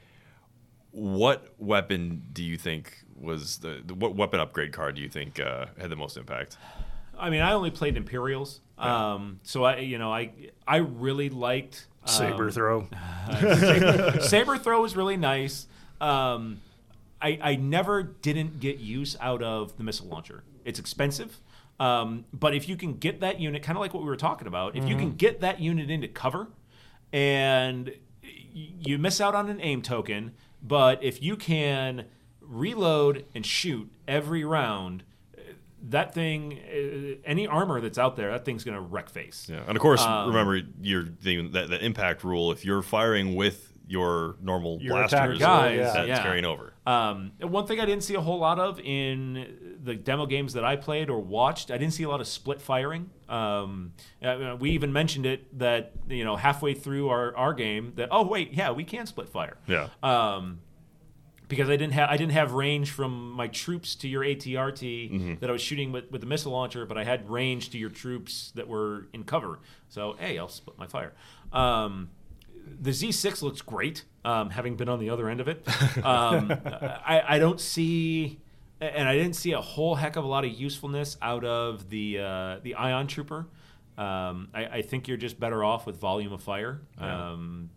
[0.92, 5.40] what weapon do you think was the, the what weapon upgrade card do you think
[5.40, 6.58] uh, had the most impact?
[7.18, 10.30] I mean, I only played Imperials, um, so I, you know, I
[10.68, 12.88] I really liked um, saber throw.
[14.22, 15.66] Saber throw is really nice.
[16.00, 16.62] Um,
[17.20, 20.44] I, I never didn't get use out of the missile launcher.
[20.66, 21.40] It's expensive,
[21.82, 24.48] um, but if you can get that unit, kind of like what we were talking
[24.48, 26.48] about, if you can get that unit into cover,
[27.12, 32.06] and you miss out on an aim token, but if you can
[32.42, 35.04] reload and shoot every round.
[35.84, 39.48] That thing, uh, any armor that's out there, that thing's gonna wreck face.
[39.50, 42.52] Yeah, and of course, Um, remember your the, that, that impact rule.
[42.52, 46.24] If you're firing with your normal Your attack blasters, guys, that's yeah.
[46.24, 46.74] carrying over.
[46.86, 50.64] Um, one thing I didn't see a whole lot of in the demo games that
[50.64, 53.10] I played or watched, I didn't see a lot of split firing.
[53.30, 58.10] Um, uh, we even mentioned it that you know halfway through our, our game that
[58.12, 59.58] oh wait yeah we can split fire.
[59.68, 59.90] Yeah.
[60.02, 60.60] Um,
[61.48, 65.34] because I didn't have I didn't have range from my troops to your ATRT Mm-hmm.
[65.42, 67.90] that I was shooting with, with the missile launcher, but I had range to your
[67.90, 69.60] troops that were in cover.
[69.90, 71.14] So hey, I'll split my fire.
[71.52, 72.10] Um,
[72.80, 75.66] the Z6 looks great, um, having been on the other end of it.
[76.04, 78.40] Um, I, I don't see,
[78.80, 82.20] and I didn't see a whole heck of a lot of usefulness out of the
[82.20, 83.48] uh, the Ion Trooper.
[83.98, 86.82] Um, I, I think you're just better off with volume of fire.
[86.98, 87.70] Um,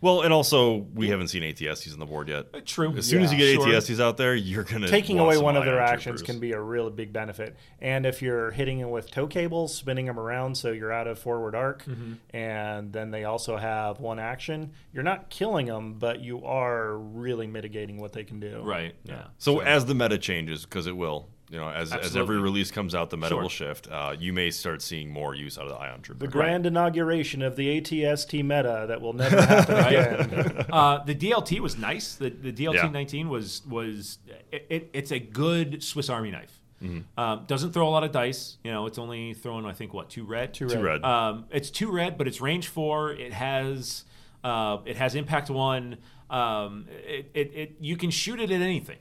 [0.00, 2.66] Well, and also we haven't seen ATSTs on the board yet.
[2.66, 2.94] true.
[2.96, 3.66] As soon as you get sure.
[3.66, 6.22] ATSTs out there, you're gonna taking want away some one of their ion actions troopers.
[6.22, 7.56] can be a really big benefit.
[7.80, 11.18] And if you're hitting them with tow cables, spinning them around so you're out of
[11.18, 12.12] forward arc, Mm-hmm.
[12.36, 17.46] and then they also have one action, you're not killing them, but you are really
[17.46, 18.60] mitigating what they can do.
[18.62, 18.94] Right.
[19.04, 19.24] Yeah.
[19.38, 22.94] So, as the meta changes, because it will, You know, as, as every release comes
[22.94, 23.42] out, the meta Sure.
[23.42, 23.88] will shift.
[23.90, 26.18] Uh, you may start seeing more use out of the Ion Trooper.
[26.26, 30.66] The grand inauguration of the ATST meta that will never happen again.
[30.70, 32.16] Uh, the DLT was nice.
[32.16, 32.88] The, the DLT Yeah.
[32.88, 34.18] 19 was was
[34.52, 36.60] it, it, it's a good Swiss Army knife.
[36.82, 37.18] Mm-hmm.
[37.18, 38.58] Um, doesn't throw a lot of dice.
[38.62, 40.52] You know, it's only throwing I think what two red.
[40.54, 41.02] Two Two red.
[41.02, 43.12] Um, it's two red, but it's range four.
[43.12, 44.04] It has
[44.44, 45.96] uh, it has impact one.
[46.30, 48.98] Um, it, it, it you can shoot it at anything,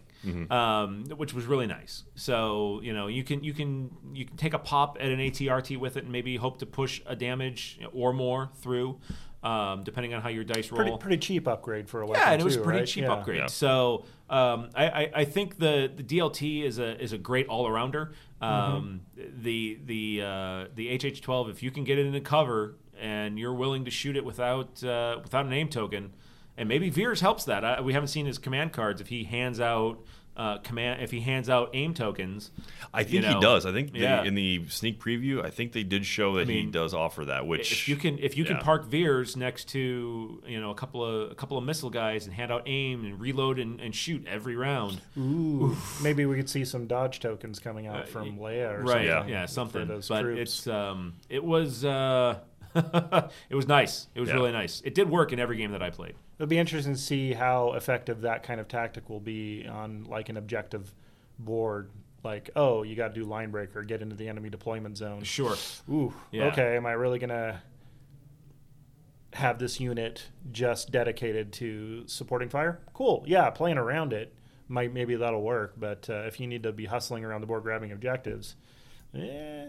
[0.51, 2.03] um, which was really nice.
[2.15, 5.78] So you know you can you can you can take a pop at an ATRT
[5.78, 8.99] with it and maybe hope to push a damage or more through,
[9.43, 10.82] um, depending on how your dice roll.
[10.82, 12.22] pretty, pretty cheap upgrade for a weapon.
[12.26, 12.88] Yeah, and it was too, pretty right?
[12.88, 13.13] cheap Yeah.
[13.13, 13.38] upgrade.
[13.39, 13.47] Yeah.
[13.47, 17.68] So um, I, I, I think the, the DLT is a is a great all
[17.68, 18.11] arounder.
[18.41, 23.53] Um, The the uh, the HH12, if you can get it into cover and you're
[23.53, 26.13] willing to shoot it without uh, without an aim token,
[26.58, 27.64] and maybe Veers helps that.
[27.64, 28.99] I, we haven't seen his command cards.
[29.01, 29.99] If he hands out
[30.36, 32.51] uh, command, if he hands out aim tokens,
[32.93, 33.66] I think you know, he does.
[33.66, 34.24] I think the, yeah.
[34.24, 37.47] in the sneak preview, I think they did show that he mean, does offer that.
[37.47, 41.03] Which if you can if you can park Veers next to you know a couple
[41.03, 44.28] of a couple of missile guys and hand out aim and reload and, and shoot
[44.28, 45.01] every round.
[45.18, 49.08] Ooh, maybe we could see some dodge tokens coming out from Leia or Uh, right
[49.10, 49.30] something.
[49.34, 50.41] yeah, something For those but troops.
[50.41, 52.38] it's um it was uh
[52.76, 54.36] it was nice it was Yeah.
[54.36, 57.00] really nice it did work in every game that i played It'll be interesting to
[57.00, 60.94] see how effective that kind of tactic will be on like an objective
[61.40, 61.90] board.
[62.24, 65.24] Like, oh, you got to do line breaker, get into the enemy deployment zone.
[65.24, 65.56] sure
[65.90, 66.46] Ooh, Yeah.
[66.48, 66.76] okay.
[66.76, 67.62] Am I really gonna
[69.34, 72.80] have this unit just dedicated to supporting fire?
[72.94, 73.24] Cool.
[73.28, 74.34] Yeah, playing around it
[74.68, 75.74] might maybe that'll work.
[75.78, 78.56] But uh, if you need to be hustling around the board grabbing objectives,
[79.16, 79.66] eh,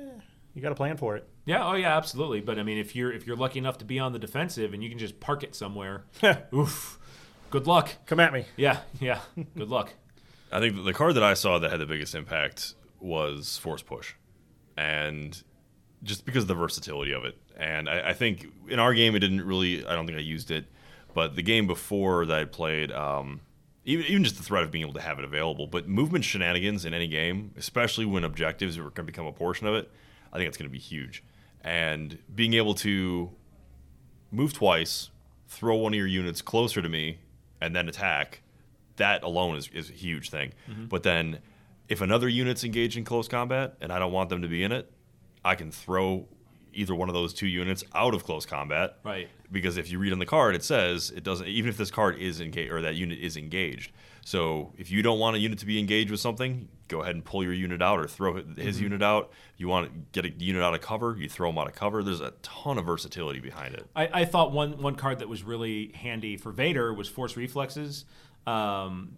[0.55, 1.29] you got to plan for it.
[1.49, 3.99] Yeah oh yeah absolutely but i mean if you're if you're lucky enough to be
[3.99, 6.05] on the defensive and you can just park it somewhere
[6.55, 6.99] oof
[7.51, 8.45] good luck Come at me.
[8.57, 9.21] yeah yeah
[9.57, 9.95] good luck
[10.53, 14.15] I think the card that I saw that had the biggest impact was Force Push,
[14.79, 15.43] and
[16.03, 17.37] just because of the versatility of it.
[17.57, 19.85] And I, I think in our game, it didn't really.
[19.87, 20.65] I don't think I used it,
[21.13, 23.43] but the game before that I played, um,
[23.85, 26.87] even even just the threat of being able to have it available, but movement shenanigans
[26.87, 29.91] in any game, especially when objectives are going to become a portion of it,
[30.33, 31.23] I think it's going to be huge.
[31.63, 33.31] And being able to
[34.31, 35.11] move twice,
[35.49, 37.19] throw one of your units closer to me,
[37.61, 38.43] and then attack,
[38.97, 40.53] that alone is, is a huge thing.
[40.71, 40.87] Mm-hmm.
[40.87, 41.39] But then
[41.89, 44.73] if another unit's engaged in close combat and I don't want them to be in
[44.73, 44.91] it,
[45.45, 46.27] I can throw
[46.75, 48.99] either one of those two units out of close combat.
[49.03, 49.29] Right.
[49.51, 52.19] Because if you read on the card, it says it doesn't even if this card
[52.19, 53.91] is engaged or that unit is engaged.
[54.25, 57.25] So if you don't want a unit to be engaged with something, go ahead and
[57.25, 59.31] pull your unit out or throw his unit out.
[59.55, 61.75] If you want to get a unit out of cover, you throw him out of
[61.75, 62.03] cover.
[62.03, 63.87] There's a ton of versatility behind it.
[63.97, 68.05] I, I thought one one card that was really handy for Vader was Force Reflexes.
[68.47, 69.17] Um,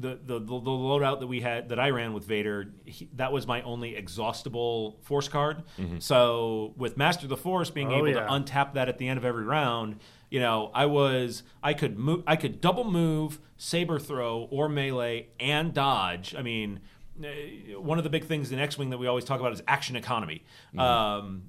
[0.00, 3.32] the, the the the loadout that we had that I ran with Vader, he, that
[3.32, 5.64] was my only exhaustible Force card.
[5.98, 8.20] So with Master of the Force being Oh, able yeah.
[8.26, 9.96] to untap that at the end of every round,
[10.30, 15.28] you know, I was I could move I could double move, saber throw, or melee
[15.40, 16.34] and dodge.
[16.34, 16.80] I mean.
[17.22, 19.96] eh, One of the big things in X-wing that we always talk about is action
[19.96, 20.44] economy.
[20.76, 21.44] Um,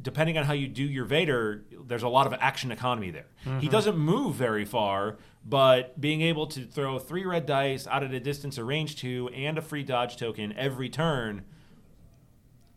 [0.00, 3.26] depending on how you do your Vader, there's a lot of action economy there.
[3.60, 8.12] He doesn't move very far, but being able to throw three red dice out at
[8.14, 11.44] a distance of range two and a free dodge token every turn,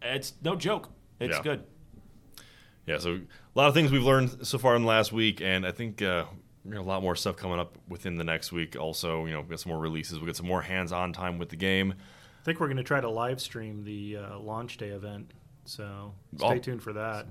[0.01, 0.89] it's no joke.
[1.19, 1.43] It's Yeah.
[1.43, 1.63] good.
[2.85, 3.19] Yeah, so
[3.55, 6.01] a lot of things we've learned so far in the last week, and I think
[6.01, 6.25] uh,
[6.71, 8.75] a lot more stuff coming up within the next week.
[8.79, 10.19] Also, you know, we got some more releases.
[10.19, 11.93] We got some more hands-on time with the game.
[12.41, 15.31] I think we're going to try to live stream the uh, launch day event.
[15.69, 16.57] So stay Oh.
[16.57, 17.27] tuned for that.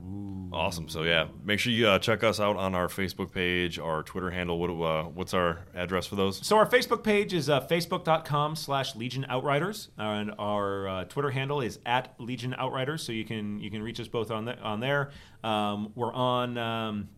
[0.53, 0.89] Awesome.
[0.89, 4.31] So yeah, make sure you uh, check us out on our Facebook page, our Twitter
[4.31, 4.59] handle.
[4.61, 6.47] What uh, what's our address for those?
[6.47, 11.61] So our Facebook page is uh, facebook.com slash Legion Outriders, and our uh, Twitter handle
[11.61, 13.03] is at Legion Outriders.
[13.03, 15.11] So you can you can reach us both on the, on there.
[15.43, 16.57] Um, we're on.
[16.59, 17.09] Um,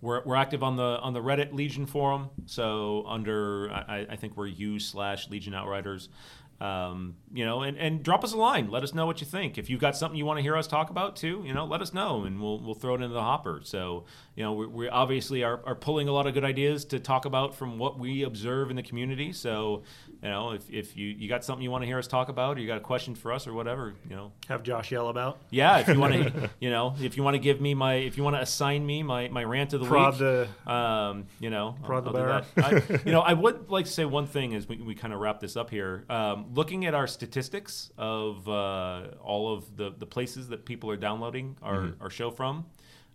[0.00, 2.30] we're, we're active on the on the Reddit Legion forum.
[2.46, 6.08] So under I, I think we're u slash Legion Outriders.
[6.64, 8.70] Um, you know, and, and drop us a line.
[8.70, 9.58] Let us know what you think.
[9.58, 11.82] If you've got something you want to hear us talk about too, you know, let
[11.82, 13.60] us know, and we'll we'll throw it into the hopper.
[13.64, 14.04] So
[14.36, 17.24] you know, we, we obviously are, are pulling a lot of good ideas to talk
[17.24, 19.32] about from what we observe in the community.
[19.32, 19.82] So
[20.22, 22.56] you know, if, if you, you got something you want to hear us talk about,
[22.56, 25.38] or you got a question for us or whatever, you know, Have Josh yell about.
[25.50, 28.16] yeah, if you want to, you know, if you want to give me my, if
[28.16, 31.50] you want to assign me my, my rant of the Prod week, the- um, you
[31.50, 32.44] know, I'll- I'll do bear.
[32.54, 32.64] that.
[32.64, 35.20] I, you know, I would like to say one thing as we, we kind of
[35.20, 36.04] wrap this up here.
[36.08, 40.96] Um, looking at our statistics of uh, all of the, the places that people are
[40.96, 42.66] downloading our, our show from,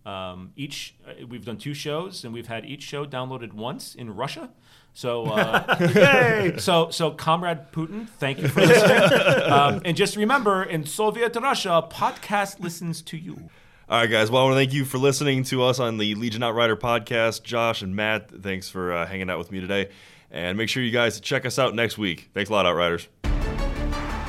[0.06, 4.16] Um, each uh, we've done two shows, and we've had each show downloaded once in
[4.16, 4.50] Russia.
[4.94, 9.52] So, uh, so, so, Comrade Putin, thank you for listening.
[9.52, 13.50] um, and just remember, in Soviet Russia, podcast listens to you.
[13.90, 14.30] All right, guys.
[14.30, 17.44] Well, I want to thank you for listening to us on the Legion Outrider podcast.
[17.44, 19.90] Josh and Matt, thanks for uh, hanging out with me today.
[20.32, 22.30] And make sure you guys check us out next week.
[22.34, 23.08] Thanks a lot, Outriders.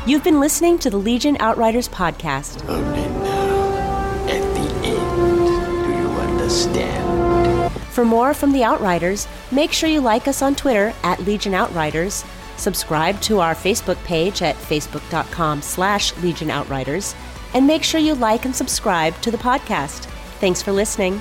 [0.06, 2.66] You've been listening to the Legion Outriders podcast.
[2.68, 7.72] Only now, at the end, do you understand?
[7.92, 12.24] For more from the Outriders, make sure you like us on Twitter at Legion Outriders,
[12.56, 17.14] subscribe to our Facebook page at facebook.com slash Legion Outriders,
[17.52, 20.06] and make sure you like and subscribe to the podcast.
[20.40, 21.20] Thanks for listening.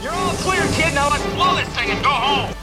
[0.00, 0.94] You're all clear, kid.
[0.94, 2.54] Now let's blow this thing and go home.